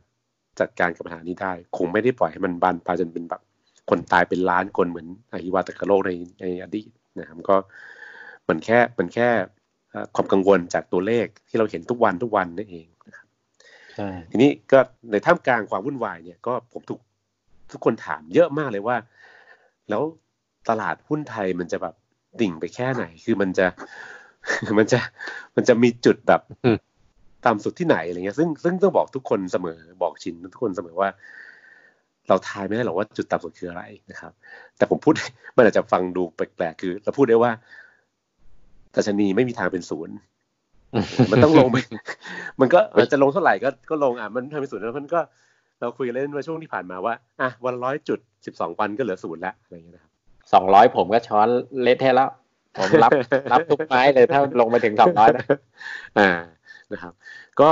[0.60, 3.42] จัดการกับปัญหานี้ได้ คงไม่ได้ปล่อยให้มันบานปลายจนเป็นแบบ
[3.90, 7.56] คนตายเป็นล้านคนเหมือนอหิวาตกโรคในในอดีตนะครับก็
[8.48, 9.30] มันแค่มันแค่
[10.16, 13.28] ความกังวลจากตัวเลขที่เราเห็นทุกวันทุกวันนั่นเองนะครับ
[14.32, 14.80] ทีนี้ก็
[15.12, 17.00] ในท่ามกลางความวุ่นวายเนี่ยก็ผมถูก
[17.74, 18.98] ทุกคนถามเยอะมากเลยว่า
[19.90, 20.02] แล้ว
[20.70, 21.96] ตลาดหุ้นไทยมันจะแบบ
[22.42, 23.68] ดิ่งไปแค่ไหน คือมันจะ
[24.78, 25.00] มันจะ
[25.56, 26.42] มันจะมีจุดแบบ
[27.46, 31.10] ตามสุดที่ไหนอะไรเงี้ย ซึ่งซึ่งต้องบอกทุกคนเสมอบอกชินทุกคนเสมอว่า
[32.28, 34.32] เราทายไม่ได้หรอกว่าจุดต่ำสุดคืออะไรนะครับ
[34.78, 35.14] แต่ผมพูด
[35.58, 37.52] มันอาจจะฟังดูแปลกๆคือ เราพูดได้ว่า
[38.96, 40.16] ดัชนีไม่มีทางเป็นศูนย์
[41.32, 41.78] มันต้องลงไป
[42.60, 42.80] มันก็
[43.12, 45.20] จะลงเท่าไหร่ก็ก็ลงอะมันทำเป็นศูนย์แล้วมันก็
[45.84, 50.12] เราคุยกันเล่นว่าช่วงที่ผ่านมาว่าอะวันร้อยจุดสิบสองวันก็เหลือศูนย์แล้วอะไรอย่างเงี้ยนะครับ
[50.54, 51.48] สองร้อยผมก็ช้อน
[51.82, 52.30] เละเทะแล้ว
[52.78, 53.12] ผมรับ
[53.52, 55.46] รับทุกไม้เลยถ้าลงไปถึงสองร้อยนะ
[56.20, 56.30] อ่า
[56.92, 57.14] นะครับ
[57.62, 57.72] ก็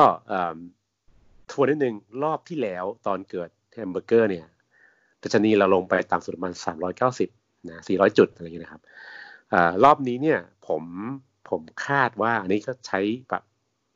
[1.52, 4.46] ทวนนิดนึงรอบที่แล้วตอนเกิดแฮมเบอร์เกอร์เนี่ย
[5.22, 7.30] ดัชนีเราลงไปต่ำสุดประมาณสามร้อยเก้าสิบ
[7.70, 8.82] นะสี่ร้อยจุดอะไรอย่างเงี้ยนะครับ
[9.54, 10.84] อรอบนี้เนี่ยผม
[11.50, 13.00] ผมคาดว่าอันนี้ก็ใช้
[13.30, 13.44] แบบ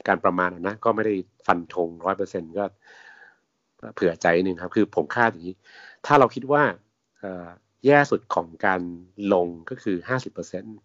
[0.07, 1.15] การประมาณนะ ก็ไม่ได้
[1.48, 2.65] ฟันธงร้อยเปอร์เซ็นก็
[3.93, 5.55] เผื่อใจหนึ่งครับ คือผมคาดอย่างนี้
[6.05, 6.63] ถ้าเราคิดว่า
[7.85, 8.81] แย่สุดของการ
[9.33, 10.77] ลงก็คือห้าสิบเปอร์เซ็นต์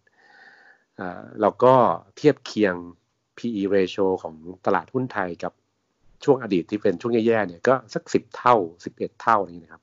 [1.41, 1.75] เราก็
[2.17, 2.75] เทียบเคียง
[3.39, 4.35] PE ratio ของ
[4.67, 5.53] ตลาดหุ้นไทยกับ
[6.25, 9.83] ช่วงอดีตที่เป็นช่วงแย่ๆเนี่ยก็สักสิบเท่าสิบเอ็ดเท่าอะไรนี้นะครับ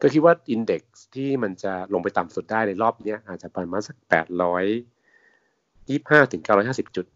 [0.00, 4.64] ก็คิดว่าอินเด็กซ์ที่มันจะลงไปต่ำสุดได้ในรอบนี้อาจจะประมาณสักแปดร้อย
[5.88, 7.06] ยี่ห้าถึงเก้าร้อยห้าสิบจุด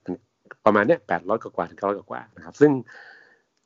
[0.64, 2.72] ประมาณเนี้ยแปดร้อยกว่าถึงเก้าร้อยกว่านะครับ ซึ่ง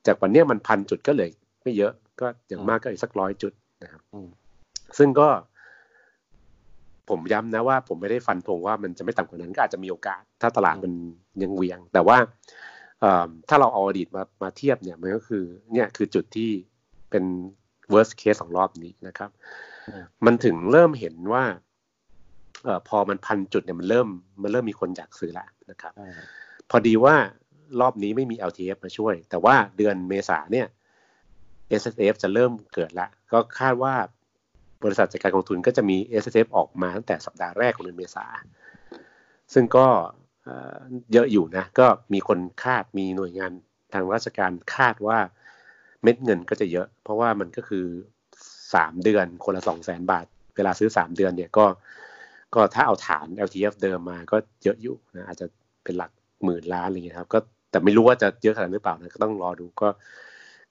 [0.07, 1.30] จากวันนี้มันพันจุดก็เลย
[1.62, 3.52] ไม่เยอะก็อย่างมากก็อีกสักร้อยจุด
[3.83, 4.02] นะครับ
[4.99, 5.28] ซึ่งก็
[7.09, 10.92] ผมย้ำนะว่า ผมไม่ได้ฟันธงว่ามันจะไม่ต่ำกว่านั้นก็อาจจะมีโอกาส ถ้าตลาดมัน
[11.42, 12.16] ยังเวียง แต่ว่า
[13.49, 16.50] ถ้าเราเอาอดีตมามาเทียบเนี่ยมันก็คือ เนี่ยคือจุดที่
[17.11, 17.25] เป็น
[17.92, 19.30] worst case ของรอบนี้นะครับ
[20.25, 21.45] มันถึงเริ่มเห็นว่า
[22.64, 24.09] เอ่อพอมันพันจุดเนี่ยมันเริ่ม
[24.42, 25.92] มันเริ่มมีคนอยากซื้อแล้วนะครับ
[26.71, 27.14] พอดีว่า
[27.81, 30.67] รอบนี้ไม่มี LTF มาช่วย แต่ว่าเดือนเมษาเนี่ย
[31.81, 33.95] S S F จะเริ่มเกิดละ ก็คาดว่า
[34.85, 38.27] บริษัทจัดการกองทุนก็จะมี S S F ออกมาตั้งแต่สัปดาห์แรกของเดือนเมษา
[39.55, 39.87] ซึ่งก็
[41.12, 43.53] เยอะอยู่นะ ก็มีคนคาดมีหน่วยงาน
[43.93, 45.19] ทางราชการคาดว่า
[46.03, 47.87] เม็ดเงินก็จะเยอะ เพราะว่ามันก็คือ
[48.75, 51.67] สามเดือนคนละสองแสนบาท เวลาซื้อสามเดือนเนี่ยก็
[52.55, 55.47] ก็ถ้าเอาฐาน LTF เดิมมาก็เยอะอยู่นะอาจจะ
[55.85, 56.11] เป็นหลัก
[56.44, 57.38] หมื่นล้านอะไรเงี้ยครับ ก็
[57.70, 59.88] แต่ไม่รู้ว่าจะเยอะขนาดหรือเปล่านะก็ต้องรอดูก็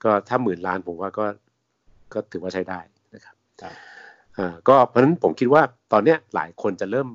[0.03, 1.25] ก็ถ้าหมื่นล้านผมว่าก็
[2.13, 2.79] ก็ถือว่าใช้ได้
[3.15, 3.35] นะครับ
[4.37, 7.07] อ่าก็เพราะฉะนั้นผมคิดว่าตอนเนี้ยหลายคนจะเริ่ม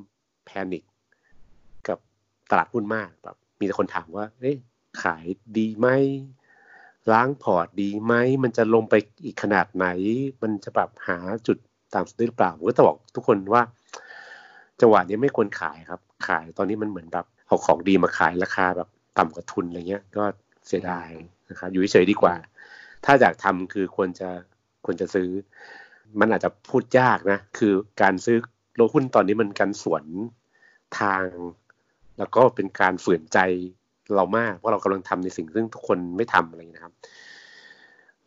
[0.46, 0.84] แพนิค
[1.88, 1.98] กับ
[2.50, 4.56] ตลาดหุ้นมากแบบมีแต่คนถามว่าเอ๊ะ
[5.02, 5.24] ขาย
[5.58, 5.88] ดีไหม
[7.12, 8.94] ล้างพอร์ตดีไหมมันจะลงไป
[9.24, 9.86] อีกขนาดไหน
[10.42, 11.58] มันจะแบบหาจุด
[11.94, 13.62] ตามสุดหรือเปล่าผมก็จะบอกทุกคนว่า
[14.80, 18.88] จังหวะนี้ไม่ควรขายครับ ขายตอนนี้มันเหมือนแบบเอาของดีมาขายราคาแบบ
[19.18, 20.24] ต่ำกว่าทุนอะไรเงี้ยก็
[20.66, 21.08] เสียดาย
[21.50, 22.34] นะครับอยู่เฉยดีกว่า
[23.04, 24.28] ถ้าอยากทำคือควรจะ
[24.84, 25.28] ควรจะซื้อ
[26.20, 27.72] มันอาจจะพูดยากนะ คือ
[28.02, 28.36] การซื้อ
[28.74, 30.04] โลหุ้นตอนนี้มันการสวน
[31.00, 31.24] ทาง
[32.18, 33.38] แล้วก็เป็นการฝืนใจ
[34.14, 36.94] เรามากเพราะเรากำลังทำในสิ่งซึ่งทุกคนไม่ทำอะไรนะครับ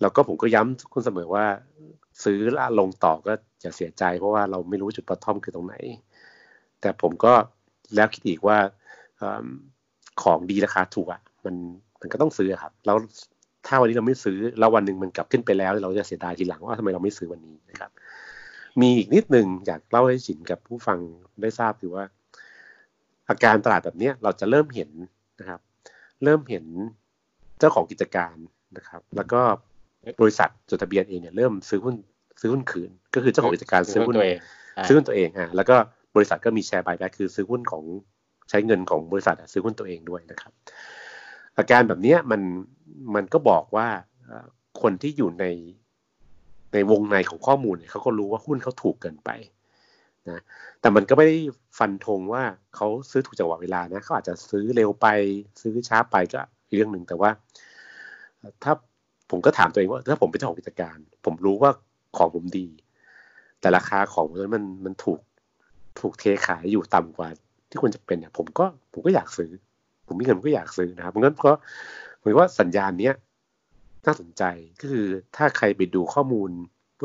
[0.02, 1.46] แล้วก็ผมก็ย้ำทุกคนเสมอว่า
[2.24, 5.76] ซื้อละลงต่อก็อย่าเสียใจ เพราะว่าเราไม่รู้จุดปะท่อมคือตรงไหน
[6.82, 7.34] แต่ผมก็
[7.96, 8.58] แล้วคิดอีกว่า
[10.24, 11.56] ของดีราคาถูกอะมัน
[12.02, 12.98] มันก็ต้องซื้อครับ แล้ว
[13.68, 17.92] ถ้าวันนี้เราไม่ซื้อแล้ววันหนึ่งมันกลับขึ้นไปแล้ว เราจะเสียดายทีหลังว่าทำไมเราไม่ซื้อวันนี้นะครับ
[18.82, 21.00] มีอีกนิดหนึ่งอยากเล่าให้สินกับผู้ฟัง
[21.42, 22.04] ได้ทราบคือว่า
[23.30, 24.90] อาการตลาดแบบนี้เราจะเริ่มเห็น
[25.40, 25.60] นะครับ
[26.24, 26.66] เริ่มเห็น
[27.60, 28.36] เจ้าของกิจการ
[28.78, 29.42] นะครับ แล้วก็
[30.22, 31.96] บริษัทจดทะเบียนเองเนี่ยเริ่มซื้อหุ้น
[32.42, 34.40] ซื้อหุ้นคืน ก็คือเจ้าของกิจการซื้อหุ้นตัวเอง
[34.88, 35.76] ซื้อหุ้นตัวเองอะแล้วก็
[36.16, 37.84] บริษัทก็มีแชร์บายแบ็กคือซื้อหุ้นของ
[38.50, 40.52] ใช้เงินของบริษัทซื้อหุ้นตัวเองด้วยนะครับ
[41.58, 42.42] อาการแบบนี้มัน
[43.16, 43.88] มันก็บอกว่า
[44.82, 45.46] คนที่อยู่ใน
[46.74, 49.30] ในวงในของข้อมูลเนี่ยเขาก็รู้ว่าหุ้นเขาถูกเกินไป
[50.30, 50.42] นะ
[50.82, 51.38] แต่มันก็ไม่ได้
[51.80, 52.44] ฟันธงว่า
[52.76, 55.08] เขาซื้อถูกจังหวะเวลานะเขาอาจจะซื้อเร็วไป
[55.62, 56.42] ซื้อช้าไปก็
[56.74, 57.30] เรื่องหนึ่งแต่ว่า
[58.64, 58.74] ถ้า
[59.30, 61.72] ผมก็ถามตัวเองว่าถ้าผมเป็นเจ้าของกิจการ ผมรู้ว่า
[62.18, 62.68] ของผมดี
[63.60, 65.20] แต่ราคาของมันมันถูก
[66.00, 67.30] ถูกเทขายอยู่ต่ำกว่า
[67.70, 69.52] ที่ควรจะเป็นเนี่ย ผมก็ผมก็อยากซื้อ
[70.08, 71.54] ผมมีเงินผมก็อยากซื้อนะครับเพราะงั้นก็
[72.22, 73.14] หมายว่าสัญญาณเนี้ย
[74.06, 74.44] น่าสนใจ
[74.82, 76.50] ก็คือถ้าใครไปดูข้อมูล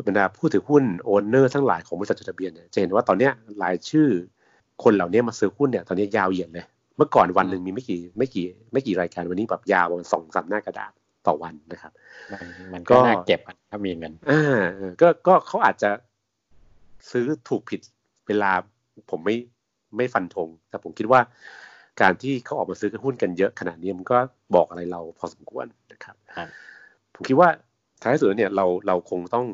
[0.06, 4.08] บรรดาผู้ถือหุ้นโอนเนอร์ทั้งหลายของบริษัทจดทะเบียนเนี่ยจะเห็นว่าตอนเนี้ยรายชื่อ
[4.84, 10.92] คนเหล่านี้มาซื้อหุ้นเนี่ยตอนนี้ยาวเหยียดเลย เมื่อก่อนวันหนึ่งมีไม่กี่ไม่กี่ไม่กี่รายการวันนี้แบบยาวประมาณสองสามหน้ากระดาษ
[11.26, 11.92] ต่อวันนะครับ
[12.74, 14.62] มันก็น่าเก็บถ้ามีเงินอ่า
[15.00, 15.90] ก็ก็เขาอาจจะ
[17.10, 17.80] ซื้อถูกผิด
[18.26, 18.50] เวลา
[19.10, 19.36] ผมไม่
[19.96, 21.20] ไม่ฟันธงแต่ผมคิดว่า
[22.00, 24.18] การที่เขาออกมาซื้อหุ้นกันเยอะขนาดนี้มันก็
[24.54, 26.16] บอกอะไรเราพอสมควรนะครับ
[27.14, 27.48] ผมคิดว่า
[28.02, 29.46] ท้ายสุดเนี่ยเราเราคงต้อง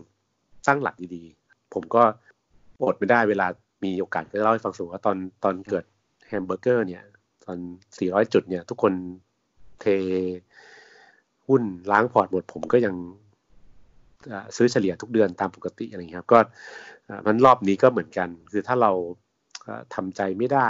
[0.67, 2.03] สร้างหลักดีๆ ผมก็
[2.83, 3.47] อดไม่ได้เวลา
[3.85, 5.85] มีโอกาสก็เล่าให้ฟังสูว่าตอนตอนเกิด
[6.29, 7.03] แฮมเบอร์เกอร์เนี่ย
[7.45, 7.59] ตอน
[7.97, 8.93] 400 จุดเนี่ย ทุกคน
[9.81, 9.87] เท
[11.47, 12.95] หุ้นล้างพอร์ตหมดผมก็ยัง
[14.57, 16.39] ซื้อเฉลี่ยทุกเดือนตามปกติอะไรอย่างนี้ครับ ก็
[17.27, 18.93] มันรอบนี้ก็เหมือนกัน คือถ้าเรา
[19.95, 20.69] ทำใจไม่ได้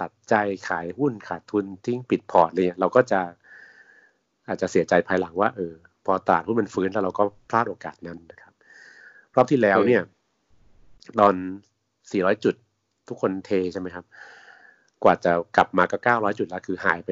[0.00, 0.34] ตัดใจ
[0.68, 3.20] ขายหุ้นขาดทุนทิ้งปิดพอร์ตเลยเราก็จะ
[4.46, 8.52] อาจจะเสียใจภายหลังว่าเออพอตลาดหุ้นมันฟื้นแล้วเราก็พลาดโอกาสนั้นนะครับ
[9.34, 10.02] รอบที่แล้วเนี่ย
[11.20, 11.34] ตอน
[11.88, 12.54] 400 จุด
[13.08, 14.04] ทุกคนเทใช่ไหมครับ
[15.02, 17.10] กว่าจะกลับมาก็ 900 จุดแล้วคือหายไป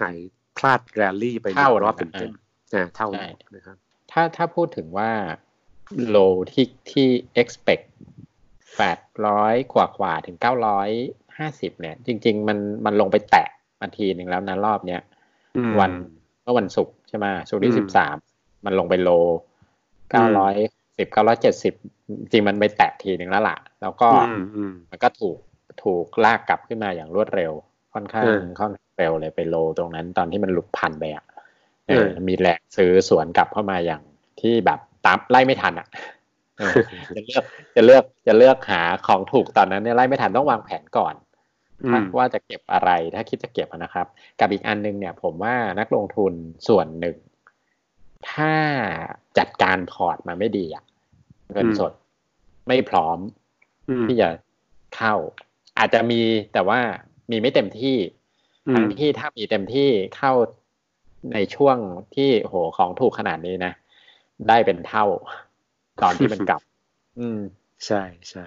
[0.00, 0.16] หาย
[0.56, 3.08] พลาดแรลลี่ไปเท่ารอบเต็มๆนะเท่า
[3.54, 3.76] นะครับ
[4.12, 5.10] ถ้าถ้าพูดถึงว่า
[6.08, 6.16] โล
[6.52, 7.08] ที่ที่
[7.42, 7.84] expect
[8.78, 10.88] แปดร้อยกว่ากว่าถึงเก้าร้อย
[11.38, 13.48] ห้าสิบเนี่ย จริง ๆ มันมันลงไปแตะ
[13.80, 15.00] มาทีหนึ่งแล้วนะรอบเนี้ย
[15.80, 15.90] วัน
[16.42, 18.16] เมื่อวันศุกร์ใช่ไหมศุกร์ที่สิบสาม
[18.64, 19.10] มันลงไปโล
[20.10, 20.54] เก้าร้อย
[20.98, 21.74] สิบเก้าร้อยเจ็ดสิบ
[22.32, 24.08] จริงมันไปแตะทีหนึ่งแล้วล่ะ แล้วก็
[24.90, 25.38] มันก็ถูก
[25.82, 27.52] ถูกลากกลับขึ้นมาอย่างรวดเร็ว
[27.94, 28.24] ค่อนข้าง
[28.58, 31.24] ค่อนเร็วเลยไปโลตรงนั้นตอนที่มันหลุดพันไปอะ
[32.28, 34.02] มีแรงซื้อสวนกลับเข้ามาอย่าง
[34.40, 35.88] ที่แบบตามไล่ไม่ทันอะ
[37.16, 37.44] จะเลือก
[37.76, 41.14] จะเลือกจะเลือกหาของถูกตอนนั้นเนี่ยไล่ไม่ทันต้องวางแผนก่อน
[42.16, 44.06] ว่าจะเก็บอะไรถ้าคิดจะเก็บนะครับ
[44.40, 46.32] กับอีกอันนึงเนี่ย ผมว่านักลงทุน
[46.68, 47.16] ส่วนหนึ่ง
[48.30, 48.52] ถ้า
[49.38, 50.84] จัดการพอร์ตมาไม่ดีอะ
[51.52, 51.92] เงินสด
[52.68, 53.18] ไม่พร้อม
[54.06, 54.28] ที่จะ
[54.96, 55.14] เข้า
[55.78, 56.20] อาจจะมี
[56.52, 56.80] แต่ว่า
[57.30, 57.96] มีไม่เต็มที่
[58.74, 60.32] ทั้งที่ถ้ามีเต็มที่เข้า
[61.32, 61.76] ในช่วง
[62.14, 63.72] ที่โหของถูกขนาดนี้นะ
[64.48, 65.06] ได้เป็นเท่า
[66.02, 66.60] ตอนที่มันกลับ
[67.18, 67.40] อืม
[67.86, 68.46] ใช่ใช่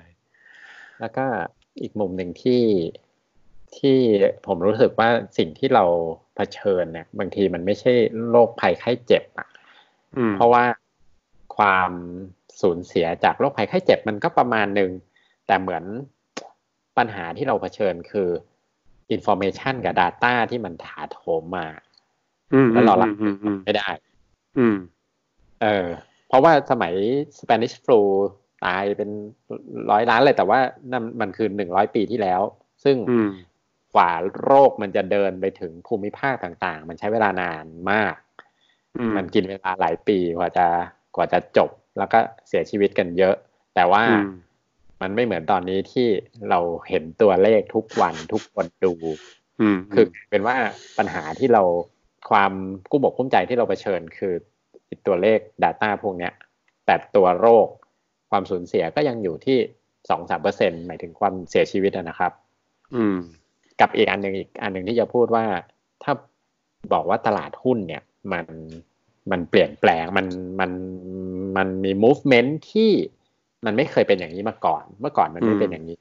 [0.99, 1.25] แล้วก็
[1.81, 2.63] อีกมุมหนึ่งที่
[3.77, 3.97] ที่
[4.45, 5.85] ผมรู้สึกว่าสิ่งที่เรา
[6.35, 7.93] เผชิญเนี่ย บางทีมันไม่ใช่
[8.29, 9.47] โรคภัยไข้เจ็บอะ
[10.35, 10.63] เพราะว่า
[11.57, 11.91] ความ
[12.61, 14.91] สูญเสียจากโรคภัยไข้เจ็บมันก็ประมาณหนึ่ง
[15.47, 15.83] แต่เหมือน
[16.97, 18.29] ปัญหาที่เราเผชิญคือ
[19.11, 21.67] information กับ Data ที่มันถาโถมมา
[22.73, 23.13] แล้วเรารับ
[23.65, 23.89] ไม่ได้
[24.57, 24.77] อืม
[25.61, 25.87] เออ
[26.31, 26.93] เพราะว่าสมัย
[27.39, 28.01] Spanish flu
[28.65, 29.09] ตายเป็น
[29.91, 30.59] ร้อยล้านเลยแต่ว่า
[30.91, 32.41] นั่นมันคือหนึ่งร้อยปีที่แล้ว
[32.83, 32.97] ซึ่ง
[33.95, 38.15] กว่าโรคมันจะเดินไปถึงภูมิภาคต่างๆ มันใช้เวลานานมาก
[39.17, 40.67] มันกินเวลาหลายปีกว่าจะ
[41.15, 43.35] กว่าจะจบแล้วก็เสียชีวิตกันเยอะ
[43.75, 44.03] แต่ว่า
[45.01, 46.07] มันไม่เหมือนตอนนี้ที่
[46.49, 48.93] เราเห็นตัวเลขทุกวันทุกคนดู
[49.93, 50.55] คือเป็นว่า
[50.97, 51.63] ปัญหาที่เรา
[52.29, 52.51] ความ
[52.91, 54.33] กู้บกคุ้มใจที่เราเผชิญคือ
[55.07, 56.33] ตัวเลข Data พวกเนี้ย
[56.85, 57.67] แต่ตัวโรค
[58.31, 59.57] ความสูญเสียก็ยังอยู่ที่
[60.09, 62.31] สองสามเปอร์เซ็นหมายถึงความเสียชีวิตนะครับ
[62.95, 63.17] อืม
[63.81, 65.45] กับอีกอันหนึ่งอีกอันหนึ่งที่จะพูดว่า
[66.03, 66.13] ถ้า
[66.93, 68.45] บอกว่าตลาดหุ้นเนี่ย มัน
[69.31, 70.27] มันเปลี่ยนแปลงมัน
[70.59, 70.71] มัน
[71.57, 72.91] มันมี movement ที่
[73.65, 75.97] มันไม่เคยเป็นอย่างนี้มาก่อน เมื่อก่อนมันไม่เป็นอย่างนี้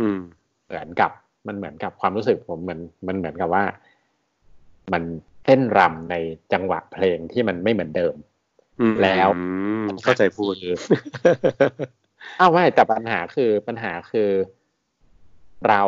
[0.00, 0.20] อืม
[0.66, 1.10] เหมือนกับ
[1.46, 3.64] มันเหมือนกับความรู้สึกผมเหมือนมันเหมือนกับว่า
[4.92, 5.02] มัน
[5.46, 6.16] เต้นรำใน
[6.52, 8.14] จังหวะเพลงที่มันไม่เหมือนเดิม
[9.02, 9.28] แล้ว
[10.04, 10.52] เข้าใจพูด
[12.40, 14.30] อ้าวไม่แต่ปัญหาคือปัญหาคือ
[15.68, 15.82] เรา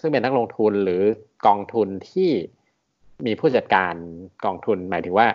[0.00, 1.02] ซึ่งเป็นนักลงทุนหรือ
[1.46, 2.30] กองทุนที่
[3.26, 3.94] มีผู้จัดการ
[4.44, 5.28] กองทุนหมายถึงว่า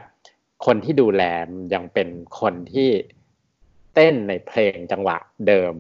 [0.66, 1.24] คนที่ดูแล
[1.74, 2.08] ยังเป็น
[2.40, 2.90] คนที่
[3.96, 5.74] เต้นในเพลงจังหวะเดิม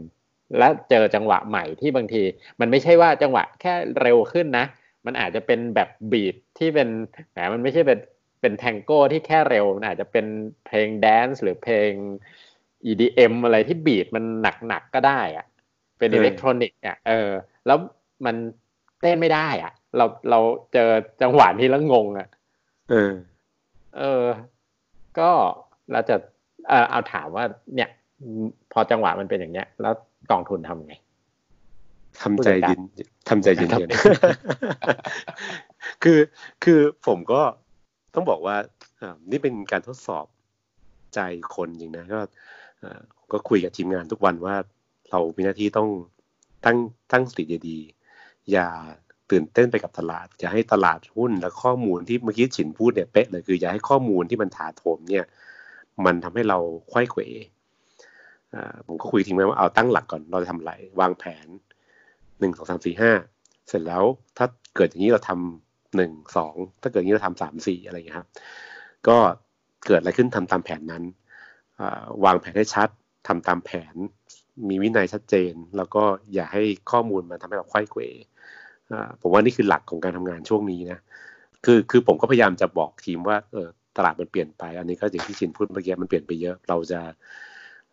[0.57, 2.23] และเจอจังหวะใหม่ที่บางที
[2.59, 4.65] มันไม่ใช่ว่าจังหวะแค่เร็วขึ้นนะ
[5.05, 6.89] มันอาจจะเป็นแบบ beat ที่เป็น
[7.31, 7.99] แหมมันไม่ใช่เป็น
[8.41, 10.25] เป็นแทงโก้ที่แค่เร็วมันอาจจะเป็น
[10.65, 11.91] เพลง dance หรือเพลง
[12.89, 14.23] EDM อะไรที่ beat มัน
[14.67, 15.45] หนักๆก็ได้อะ
[15.97, 17.29] เป็นอิเล็กทรอนิกส์อะเออ
[17.67, 17.77] แล้ว
[18.25, 18.35] มัน
[19.01, 20.39] เต้นไม่ได้อะ เราเรา
[20.73, 20.89] เจอ
[21.21, 22.27] จังหวะนี้แล้วงงอะ
[22.89, 23.11] เออ
[23.97, 24.23] เออ
[25.19, 25.29] ก็
[25.91, 26.15] เราจะ
[26.69, 27.89] เออเอาถามว่า เนี่ย
[28.71, 29.93] พอจังหวะมันเป็นอย่างเนี้ย แล้ว
[30.31, 30.93] กองทุนทำไง
[32.23, 32.81] ทำใจเย็น
[33.29, 36.19] ทำใจเย็นๆคือ
[36.63, 37.41] คือผมก็
[38.13, 38.57] ต้องบอกว่า
[39.31, 40.25] นี่เป็นการทดสอบ
[41.15, 41.19] ใจ
[41.55, 42.19] คนจริงนะก็
[43.31, 44.55] ก็คุยกับทีมงานทุกวันว่า
[45.11, 45.89] เรามีหน้าที่ต้อง
[46.65, 46.77] ตั้ง
[47.11, 48.67] ตั้งสติดีๆอย่า
[49.31, 55.25] ตื่นเต้นไปกับตลาด อย่าให้ตลาดหุ้นและข้อมูลที่เมื่อกี้ฉินพูดเนี่ยเป๊ะเลยคืออย่าให้ข้อมูลที่มันถาโถมเนี่ย
[56.05, 56.57] มันทำให้เรา
[56.91, 57.21] ควยเขว
[58.87, 61.47] ผมก็คุยทีมงานว่าเอาตั้งหลักก่อนเราจะทำอะไรวางแผน
[62.39, 63.11] หนึ่งสองสามสี่ห้า
[63.67, 64.03] เสร็จแล้ว
[64.37, 64.45] ถ้า
[64.75, 68.27] เกิดอย่างนี้เราทำหนึ่งสองถ้าเกิดอย่างนี้เราทำสามสี่อะไรอย่างนี้ครับ
[69.07, 69.17] ก็
[69.87, 71.03] เกิดอะไรขึ้นทำตามแผนนั้น
[72.25, 72.89] วางแผนให้ชัด
[73.27, 73.95] ทำตามแผน
[74.69, 78.01] มีวินัยชัดเจน แล้วก็อย่าให้ข้อมูลมันทำให้เราควยเขว
[79.21, 80.99] ผมว่านี่คือหลักของการทำงานช่วงนี้นะ
[81.65, 83.67] คือคือผมก็พยายามจะบอกทีมว่าเออ
[83.97, 87.01] ตลาดมันเปลี่ยนไป อันนี้ก็อย่างที่ชินพูดเมื่อกี้มันเปลี่ยนไปเยอะ เราจะ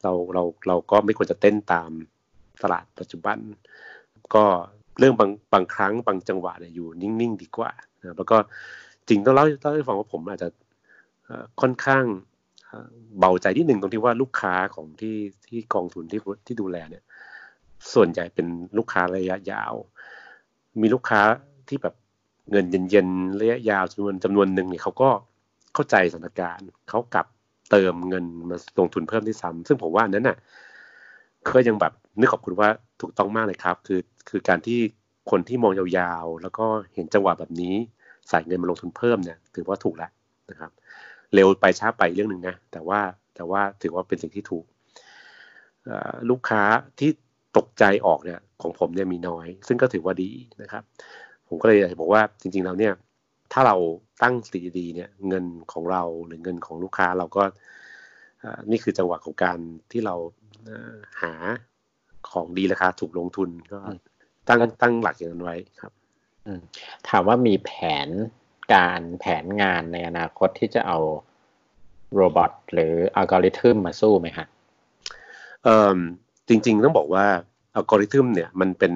[0.02, 1.90] เราเราเราก็ไม่ควรจะเต้นตาม
[2.62, 3.38] ตลาดปัจจุบัน
[4.34, 4.44] ก็
[4.98, 8.36] เรื่องบางบางครั้งบางจังหวะเนี่ยอยู่นิ่งๆดีกว่านะแล้วก็
[9.08, 10.48] จริงต้องเล่าเล่าให้ฟังว่าผมอาจจะ
[11.60, 12.04] ค่อนข้าง
[13.18, 15.16] เบาใจที่หนึ่งตรงที่ว่าลูกค้าของที่
[15.48, 17.02] ที่กองทุนที่ที่ดูแลเนี่ย
[17.92, 18.46] ส่วนใหญ่เป็น
[18.78, 19.74] ลูกค้าระยะยาว
[20.80, 21.20] มีลูกค้า
[21.68, 21.94] ที่แบบ
[22.50, 25.10] เงินเย็นๆระยะยาวจำนวนจำนวนหนึ่งเนี่ยเขาก็
[25.74, 27.26] เข้าใจสถานการณ์เขากลับ
[27.70, 30.36] เติมเงินมาลงทุนเพิ่มที่ซ้ำซึ่งผมว่านั้นน่ะ
[31.48, 32.68] ก็ยังแบบนึกขอบคุณว่า
[33.00, 34.78] ถูกต้องมากเลยครับ คือคือการที่
[35.30, 37.74] คนที่มองยาวๆ แล้วก็เห็นจังหวะแบบนี้
[38.28, 40.10] ใส่เงินมาลงทุนเพิ่มเนี่ยถือว่าถูกแล้ว
[40.50, 40.70] นะครับ
[41.34, 43.00] เร็วไปช้าไปเรื่องหนึ่งนะแต่ว่า
[43.34, 44.64] แต่ว่าถือว่าเป็นสิ่งที่ถูก
[46.30, 46.62] ลูกค้า
[46.98, 47.10] ที่
[47.56, 50.30] ตกใจออกเนี่ยของผมเนี่ยมีน้อย ซึ่งก็ถือว่าดี
[50.62, 50.82] นะครับ
[51.48, 52.92] ผมก็เลยอยากจะบอกว่าจริงๆแล้วเนี่ย
[53.52, 53.76] ถ้าเรา
[54.22, 57.44] ตั้งสติดีเนี่ยเงินของเราหรือเงินของลูกค้าเราก็
[58.70, 59.58] นี่คือจังหวะของการ
[59.90, 60.14] ที่เรา
[61.22, 61.32] หา
[62.30, 63.78] ของดีราคาถูกลงทุนก็
[64.48, 65.92] ตั้งตั้งหลักอย่างนั้นไว้ครับ
[67.08, 67.70] ถามว่ามีแผ
[68.06, 68.08] น
[68.74, 70.98] การแผนงานในอนาคตที่จะเอา
[72.14, 74.46] โรบอทหรืออัลกอริทึมมาสู้ไหมฮะ
[75.64, 75.98] เอ่อ
[76.48, 77.26] จริง ๆ ต้องบอกว่า
[77.74, 78.94] อัลกอริทึมเนี่ยมันเป็น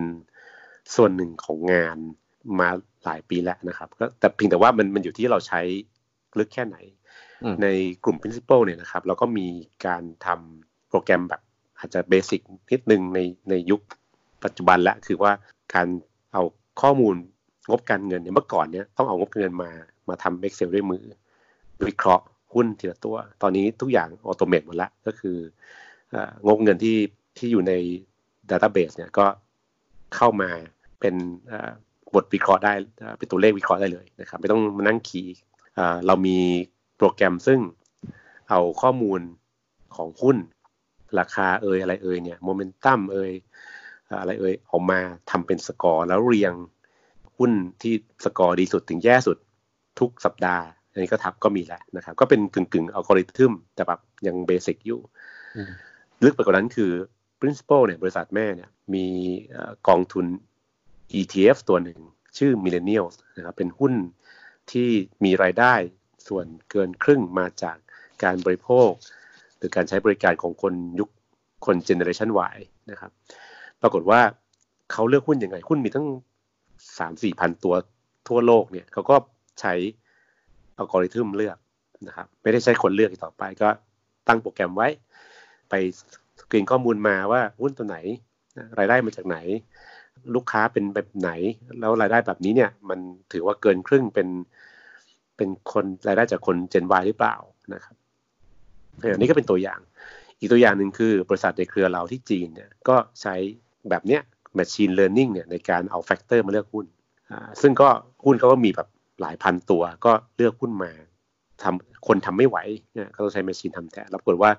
[0.94, 1.96] ส่วนหนึ่งของงาน
[2.60, 2.68] มา
[3.04, 5.60] หลายปีแล้วนะครับ ก็แต่เพียงแต่ว่ามันมันอยู่ที่เราใช้
[6.38, 6.76] ลึกแค่ไหน
[7.62, 7.66] ใน
[8.04, 9.46] กลุ่ม principle เนี่ยนะครับ เราก็มี
[9.86, 11.42] การททำโปรแกรมแบบ
[11.78, 12.40] อาจจะ basic
[12.70, 13.18] นิดนึงใน
[13.50, 13.80] ในยุค
[14.44, 15.32] ปัจจุบันแล้วคือว่า
[15.74, 15.86] การ
[16.32, 16.42] เอา
[16.80, 17.14] ข้อมูล
[17.70, 19.70] งบการเงินเนี่ยเมื่อก่อนเนี่ยต้องเอางบการเงินมา
[20.08, 21.04] มาทำ Excel ด้วยมือ
[21.86, 25.36] วิเคราะห์หุ้นทีละตัว ตอนนี้ทุกอย่าง automate หมดแล้วก็คือ
[26.46, 26.96] งบเงินที่
[27.38, 27.72] ที่อยู่ใน
[28.50, 29.26] database เนี่ยก็
[30.16, 30.50] เข้ามา
[31.00, 31.14] เป็น
[32.14, 32.72] บทวิเคราะห์ได้
[33.18, 35.36] เป็นตัวเลขวิเคราะห์ได้เลยนะครับ ไม่ต้องมานั่ง key
[36.06, 36.38] เรามี
[36.98, 37.58] โปรแกรมซึ่ง
[38.50, 39.20] เอาข้อมูล
[39.96, 40.36] ของหุ้น
[41.18, 43.32] ราคาเอ่ยอะไรเอ่ยเนี่ยโมเมนตัมเอ่ย
[44.20, 46.52] อะไรเอ่ยออกมาทำเป็นสกอร์แล้วเรียง
[47.38, 49.38] หุ้นที่สกอร์ดีสุดถึงแย่สุด
[50.00, 55.00] ทุกสัปดาห์อันนี้ก็ทับก็มีแล้วนะครับ ก็เป็นกึ่งกึ่งอัลกอริทึมแต่แบบยังเบสิกอยู่
[56.24, 56.90] ลึกไปกว่านั้นคือ
[57.40, 59.06] principal เนี่ยบริษัทแม่เนี่ยมี
[59.88, 60.26] กองทุน
[61.18, 61.98] ETF ตัวหนึ่ง
[62.38, 63.94] ชื่อ Millennials นะครับเป็นหุ้น
[64.72, 64.90] ที่
[65.24, 65.74] มีรายได้
[66.28, 67.76] ส่วนเกินครึ่งมาจาก
[68.22, 68.90] การบริโภค
[69.58, 71.08] หรือการใช้บริการของคนยุค
[71.66, 72.56] คนเจเนอเรชัน Y
[72.90, 73.10] นะครับ
[73.82, 74.20] ปรากฏว่า
[74.92, 76.06] เขาเลือกหุ้นยังไง หุ้นมีทั้ง
[76.98, 77.74] สามสี่พันตัว
[78.28, 79.16] ทั่วโลกเนี่ยเขาก็
[79.60, 79.74] ใช้
[80.78, 81.56] อัลกอริทึมเลือก
[82.06, 83.68] นะครับ ไม่ได้ใช้คนเลือกอีกต่อไปก็
[84.28, 84.88] ตั้งโปรแกรมไว้
[85.70, 85.74] ไป
[86.40, 87.96] สกรีนข้อมูลมาว่าหุ้นตัวไหน
[88.78, 89.36] รายได้มาจากไหน
[90.34, 91.30] ลูกค้าเป็นแบบไหน
[91.80, 92.98] แล้วรายได้แบบนี้เนี่ยมัน
[93.32, 94.28] ถือว่าเกินครึ่งเป็น
[95.36, 97.36] เป็นคนรายได้จากคนเจนวหรือเปล่า
[97.74, 97.96] นะครับ
[99.00, 99.80] อันนี้ก็เป็นตัวอย่าง
[100.38, 103.34] อีกตัวอย่างหนึ่งคือบริษัทในเครือเราที่จีนเนี่ยก็ใช้
[103.90, 104.22] แบบเนี้ย
[104.58, 106.86] Machine Learning เนี่ยในการเอาแฟกเตอร์มาเลือกหุ้น
[107.60, 107.88] ซึ่งก็
[108.24, 108.88] หุ้นเขาก็มีแบบ
[109.20, 110.92] หลายพันตัวก็เลือกหุ้นมา
[111.62, 112.58] ทำคนทำไม่ไหว
[112.94, 114.50] เนี่ยก็ต้องใช้ Machine ทำแทนแล้วปรากฏว่า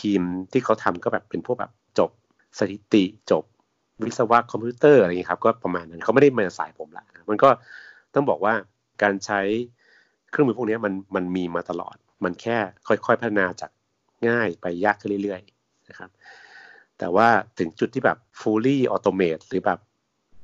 [0.00, 0.20] ทีม
[0.52, 2.10] ที่เขาทำก็แบบเป็นพวกแบบจบ
[2.58, 3.44] สถิติจบ
[4.04, 7.48] วิศวะคอมพิวเตอร์อะไรอย่างนี้ครับก็ประมาณนั้นเขาไม่ได้มาสายผมละมันก็
[8.14, 8.54] ต้องบอกว่า
[9.02, 9.40] การใช้
[10.30, 13.70] เครื่องมือพวกนี้มันมันมีมาตลอด มันแค่ค่อยๆพัฒนาจาก
[14.28, 16.10] ง่ายไปยากขึ้นเรื่อยๆนะครับ
[16.98, 17.28] แต่ว่า
[17.58, 19.78] ถึงจุดที่แบบ fully automate หรือแบบ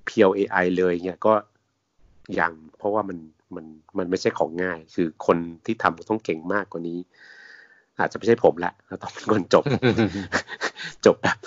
[0.09, 1.35] pure AI เลยเนี่ยก็
[2.41, 3.19] ยังเพราะว่ามัน
[3.55, 3.67] มัน
[3.99, 6.99] มันไม่ใช่ของง่าย คือคนที่ทำต้องเก่งมากกว่านี้
[7.99, 9.65] อาจจะไม่ใช่ผมละต้องเป็นคนจบ
[11.07, 11.39] จบแบบ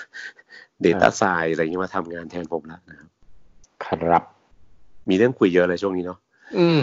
[0.85, 3.09] Data s c i e n c e อะไรอย่างนี้มาทำงานแทนผมแล้วนะครับ
[3.85, 4.23] ครับ
[5.09, 6.19] มีเรื่องคุยเยอะเลยช่วงนี้เนาะ
[6.57, 6.79] อืม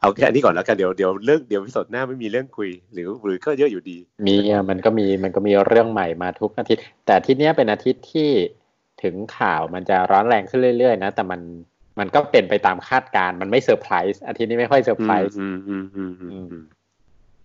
[0.00, 4.34] เอาแค่นี้ก่อนแล้วกันเดี๋ยวเดี๋ยวเรื่องเดี๋ยวพิสดหน้าไม่มีเรื่องคุย หรือหรือก็เยอะอยู่ดี มี
[4.70, 8.30] มันก็มีมันก็มีเรื่องใหม่มาทุกอาทิตย์ แต่อาทิตย์นี้เป็นอาทิตย์ที่
[9.02, 11.40] ถึงข่าวมันจะร้อนแรงขึ้นเรื่อยๆนะ แต่มัน
[11.98, 15.36] มันก็เป็นไปตามคาดการณ์มันไม่เซอร์ไพรส์อาทิตย์นี้ไม่ค่อยเซอร์ไพรส์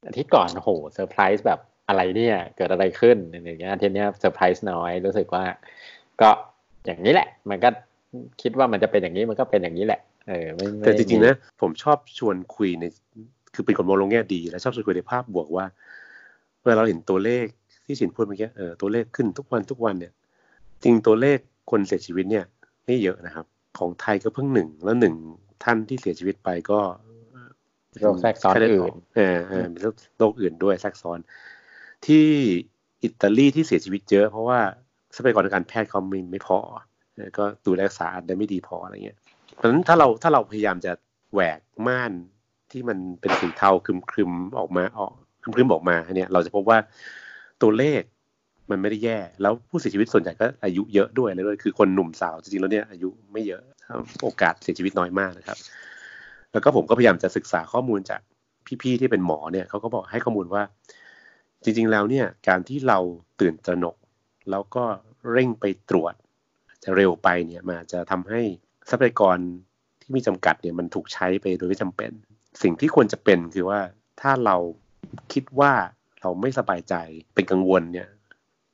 [0.08, 5.44] อาทิตย์ก่อนโหเซอร์ไพรส์แบบอะไรเนี่ยเกิดอะไรขึ้นอย่างเงี้ยอาทิตย์นี้เซอร์ไพรส์น้อยรู้สึกว่า
[6.22, 6.30] ก็
[6.86, 7.70] อย่างนี้แหละ มันก็
[8.42, 12.84] คิดว่ามันจะเป็นอย่างนี้มันก็เป็นอย่างนี้แหละ เออไม่แต่จริงๆนะ ผมชอบชวนคุยใน
[13.54, 15.66] คือเป็นคนมองโลกแง่ดี และชอบชวนคุยในภาพบวกว่า
[16.62, 17.46] เวลาเราเห็นตัวเลข
[17.86, 20.14] ที่สินพูดเมื่อกี้เออตัวเลขขึ้นทุกวันทุกวันเนี่ย
[20.84, 21.38] จริงตัวเลข
[21.72, 22.46] คนเสียชีวิตเนี่ย
[22.86, 23.46] ไม่เยอะนะครับ
[23.80, 25.16] ของไทยก็เพิ่งหนึ่งแล้วหนึ่ง
[25.64, 26.80] ท่านที่เสียชีวิตไปก็
[28.02, 29.78] โรคแทรกซ้อนอื่นเออเออมี
[30.20, 31.20] โรคอื่นด้วยแทรกซ้อน
[32.06, 32.26] ที่
[33.04, 34.60] อิตาลีที่เสียชีวิตเยอะ เพราะว่า
[35.16, 36.60] ทรัพยากรทางการแพทย์เขาไม่ไม่พอ
[37.38, 39.21] ก็ดูแลรักษาได้ไม่ดีพออะไรเงี้ยเพ
[39.62, 40.92] ราะฉะนั้นถ้าเราถ้าเราพยายามจะ
[41.34, 42.12] แหวกม่าน
[42.72, 46.78] ที่มันเป็นสีเทาคลึมๆออกมาออกคลึมๆออกมาเนี่ยเราจะพบว่า
[47.62, 48.02] ตัวเลข
[48.72, 53.62] มันไม่ได้แย่ แล้วผู้เสียชีวิตส่วนใหญ่ก็อายุเยอะด้วยเลยด้วยคือคนหนุ่มสาวจริงๆแล้วเนี่ยอายุไม่เยอะ
[54.24, 55.58] โอกาสเสียชีวิตน้อยมากนะครับ
[56.52, 58.22] แล้วก็ผมก็พยายามจะศึกษาข้อมูลจาก
[58.82, 60.64] พี่ๆที่เป็นหมอเนี่ยเขาก็บอกให้ข้อมูลว่า
[61.64, 63.00] จริงๆแล้วเนี่ยการที่เรา
[63.40, 63.96] ตื่นตระหนก
[64.52, 64.84] แล้วก็
[65.32, 66.14] เร่งไปตรวจ
[66.84, 68.42] จะเร็วไปเนี่ยมันจะทำให้
[68.90, 69.38] ทรัพยากร
[70.02, 72.12] ที่มีจำกัดเนี่ยมันถูกใช้ไปโดยไม่จำเป็น
[72.62, 73.80] สิ่งที่ควรจะเป็นคือว่า
[74.22, 74.58] ถ้าเรา
[75.34, 75.72] คิดว่า
[76.22, 76.96] เราไม่สบายใจ
[77.36, 78.08] เป็นกังวลเนี่ย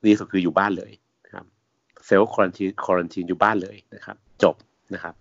[0.06, 0.92] ดีสุดคืออยู่บ้านเลย
[1.26, 1.46] นะครับ
[2.06, 4.56] เซลล์ควอนตีควอนตีอยู่บ้านเลยนะครับ จบ
[4.94, 5.16] นะครับ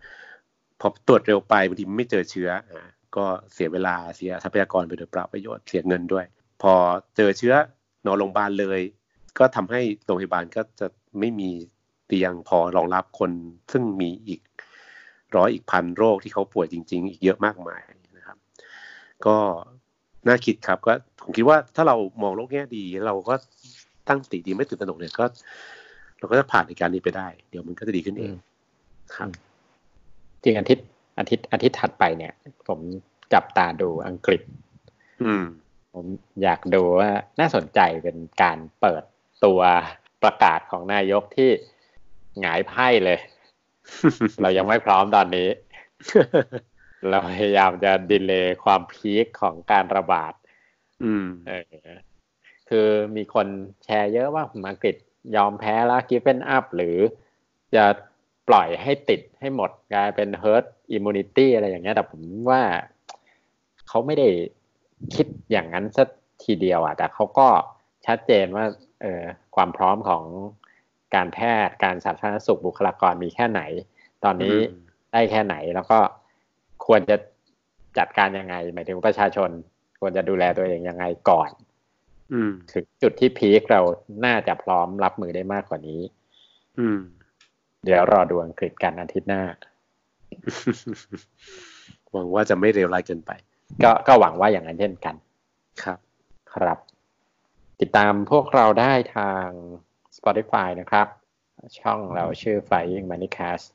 [0.81, 6.27] พอตรวจเร็วไปบางทีไม่เจอเชื้ออ่าก็เสียเวลาเสียทรัพยากรไปโดยเปล่าประโยชน์เสียเงินด้วย
[6.63, 6.73] พอ
[7.17, 7.55] เจอเชื้อ
[8.07, 8.81] นอนโรงพยาบาลเลย
[9.39, 10.87] ก็ทำให้โรงพยาบาลก็จะ
[11.19, 11.51] ไม่มี
[12.07, 13.31] เตียงพอรองรับคน
[13.73, 14.41] ซึ่งมีอีก
[15.37, 17.81] ร้อยอีกพันโรคที่เขาป่วยจริง ๆ อีกเยอะมากมาย
[18.17, 18.37] นะครับ
[19.27, 19.37] ก็
[20.29, 23.35] น่าคิดครับก็ผมคิดว่าถ้าเรามองโลกแง่ดี เราก็
[24.09, 25.25] ตั้งสติดีไม่ตื่นตระหนกเนี่ยก็
[26.19, 28.33] เราก็จะผ่านในการนี้ไปได้ เดี๋ยวมันก็จะดีขึ้นเอง
[29.15, 29.29] ครับ
[30.43, 30.87] จริงอาทิตย์
[31.19, 32.33] อาทิตย์อาทิตย์ถัดไปเนี่ย
[32.69, 32.81] ผม
[33.33, 34.43] จับตาดูอังกฤษ
[35.23, 35.45] อืม
[35.95, 36.07] ผม
[36.43, 37.11] อยากดูว่า
[37.41, 39.03] น่าสนใจเป็นการเปิด
[39.45, 39.61] ตัว
[40.23, 41.51] ประกาศของนายกที่
[42.41, 43.19] หงายไพ่เลย
[44.41, 45.49] เรายังไม่พร้อมตอนนี้
[47.09, 50.33] เราพยายามจะดีเลย์ความพีคของการระบาด
[51.05, 51.75] อืมเออ
[52.69, 53.47] คือมีคน
[53.85, 54.97] แชร์เยอะว่าอังกฤษ
[55.37, 56.97] ยอมแพ้แล้วกิฟเ e นอัพหรือ
[57.75, 57.85] จะ
[58.49, 60.65] ปล่อยให้ติดให้หมดกลายเป็น herd
[60.97, 62.63] immunity อะไรอย่างเงี้ย แต่ผมว่า
[63.89, 64.29] เขาไม่ได้
[65.15, 66.09] คิดอย่างนั้นสัก
[66.45, 67.49] ทีเดียวอะ แต่เขาก็
[68.07, 68.65] ชัดเจนว่า
[69.03, 69.25] เออ
[69.57, 70.23] ความพร้อมของ
[71.15, 73.61] การแพทย์การสาธารณสุขบุคลากรมีแค่ไหน
[74.25, 74.57] ตอนนี้
[75.13, 75.99] ได้แค่ไหนแล้วก็
[76.87, 77.17] ควรจะ
[77.99, 79.51] จัดการยังไง หมายถึงประชาชน
[80.01, 81.51] ควรจะดูแลตัวเองยังไงก่อน
[82.33, 83.81] อืมถึงจุดที่พีคเรา
[84.27, 86.01] น่าจะพร้อมรับมือได้มากกว่านี้
[86.79, 87.01] อืม
[87.85, 89.43] เดี๋ยวรอดูอังกฤษกันอาทิตย์หน้า
[92.13, 93.31] หวังว่าจะไม่เร็วร้ายเกินไป
[93.83, 95.15] ก็ก็หวังว่าอย่างนั้นเช่นกัน
[95.83, 95.99] ครับ
[96.55, 96.79] ครับ
[97.81, 99.49] ติดตามพวกเราได้ทาง
[100.27, 101.07] Spotify นะครับ
[101.81, 103.67] ช่องเราชื่อ Flying Moneycast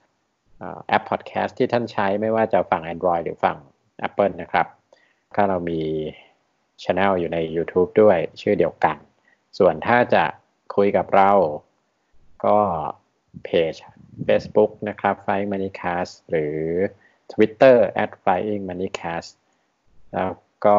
[0.88, 3.58] แอป podcast ที่ท่านใช้ไม่ว่าจะฝั่ง Android หรือฝั่ง
[4.08, 4.68] Apple นะครับ
[5.36, 5.82] ก็เรามี
[6.84, 8.98] Channel อยู่ใน YouTube ด้วยชื่อเดียวกัน
[9.58, 10.24] ส่วนถ้าจะ
[10.76, 11.32] คุยกับเรา
[12.46, 12.58] ก็
[13.44, 13.74] เพจ
[14.28, 16.56] Facebook นะครับ Flying Moneycast หรือ
[17.32, 19.32] Twitter at Flying Moneycast
[20.14, 20.32] แล้ว
[20.66, 20.78] ก็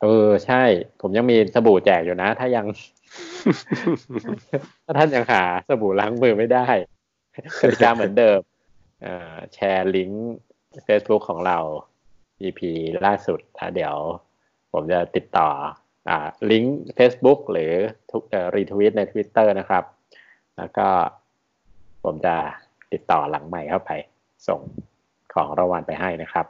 [0.00, 0.62] เออใช่
[1.00, 2.66] ผมยังมีสบู่แจกอยู่นะ ถ้ายัง
[4.84, 6.68] ถ้าท่านยังหาสบู่ล้างมือไม่ได้
[7.60, 8.40] กติกาเหมือนเดิม
[9.54, 10.34] แชร์ลิงก์
[10.86, 11.58] Facebook ของเรา
[12.42, 12.60] EP
[13.06, 13.94] ล่าสุดถ้าเดี๋ยว
[14.72, 15.48] ผมจะติดต่อ
[16.08, 16.12] อ
[16.50, 17.72] ลิงก์ Facebook หรือ
[18.10, 18.22] ทุก
[18.54, 19.84] รีทวีตใน Twitter นะครับ
[20.56, 20.88] แล้วก็
[22.04, 22.36] ผมจะ
[22.92, 23.90] ติดต่อหลังใหม่เข้าไป
[24.48, 24.60] ส่ง
[25.34, 26.46] ของรางวัลไปให้นะครับ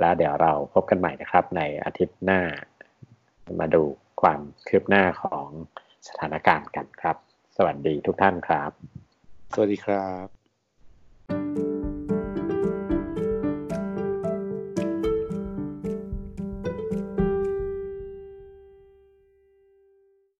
[0.00, 2.40] แล้วเดี๋ยวเราพบกันใหม่นะครับในอาทิตย์หน้า
[3.60, 3.84] มาดู
[4.22, 5.48] ความคืบหน้าของ
[6.08, 7.16] สถานการณ์กันครับ
[7.56, 8.72] สวัสดีทุกท่านครับ
[9.54, 11.71] สวัสดีครับ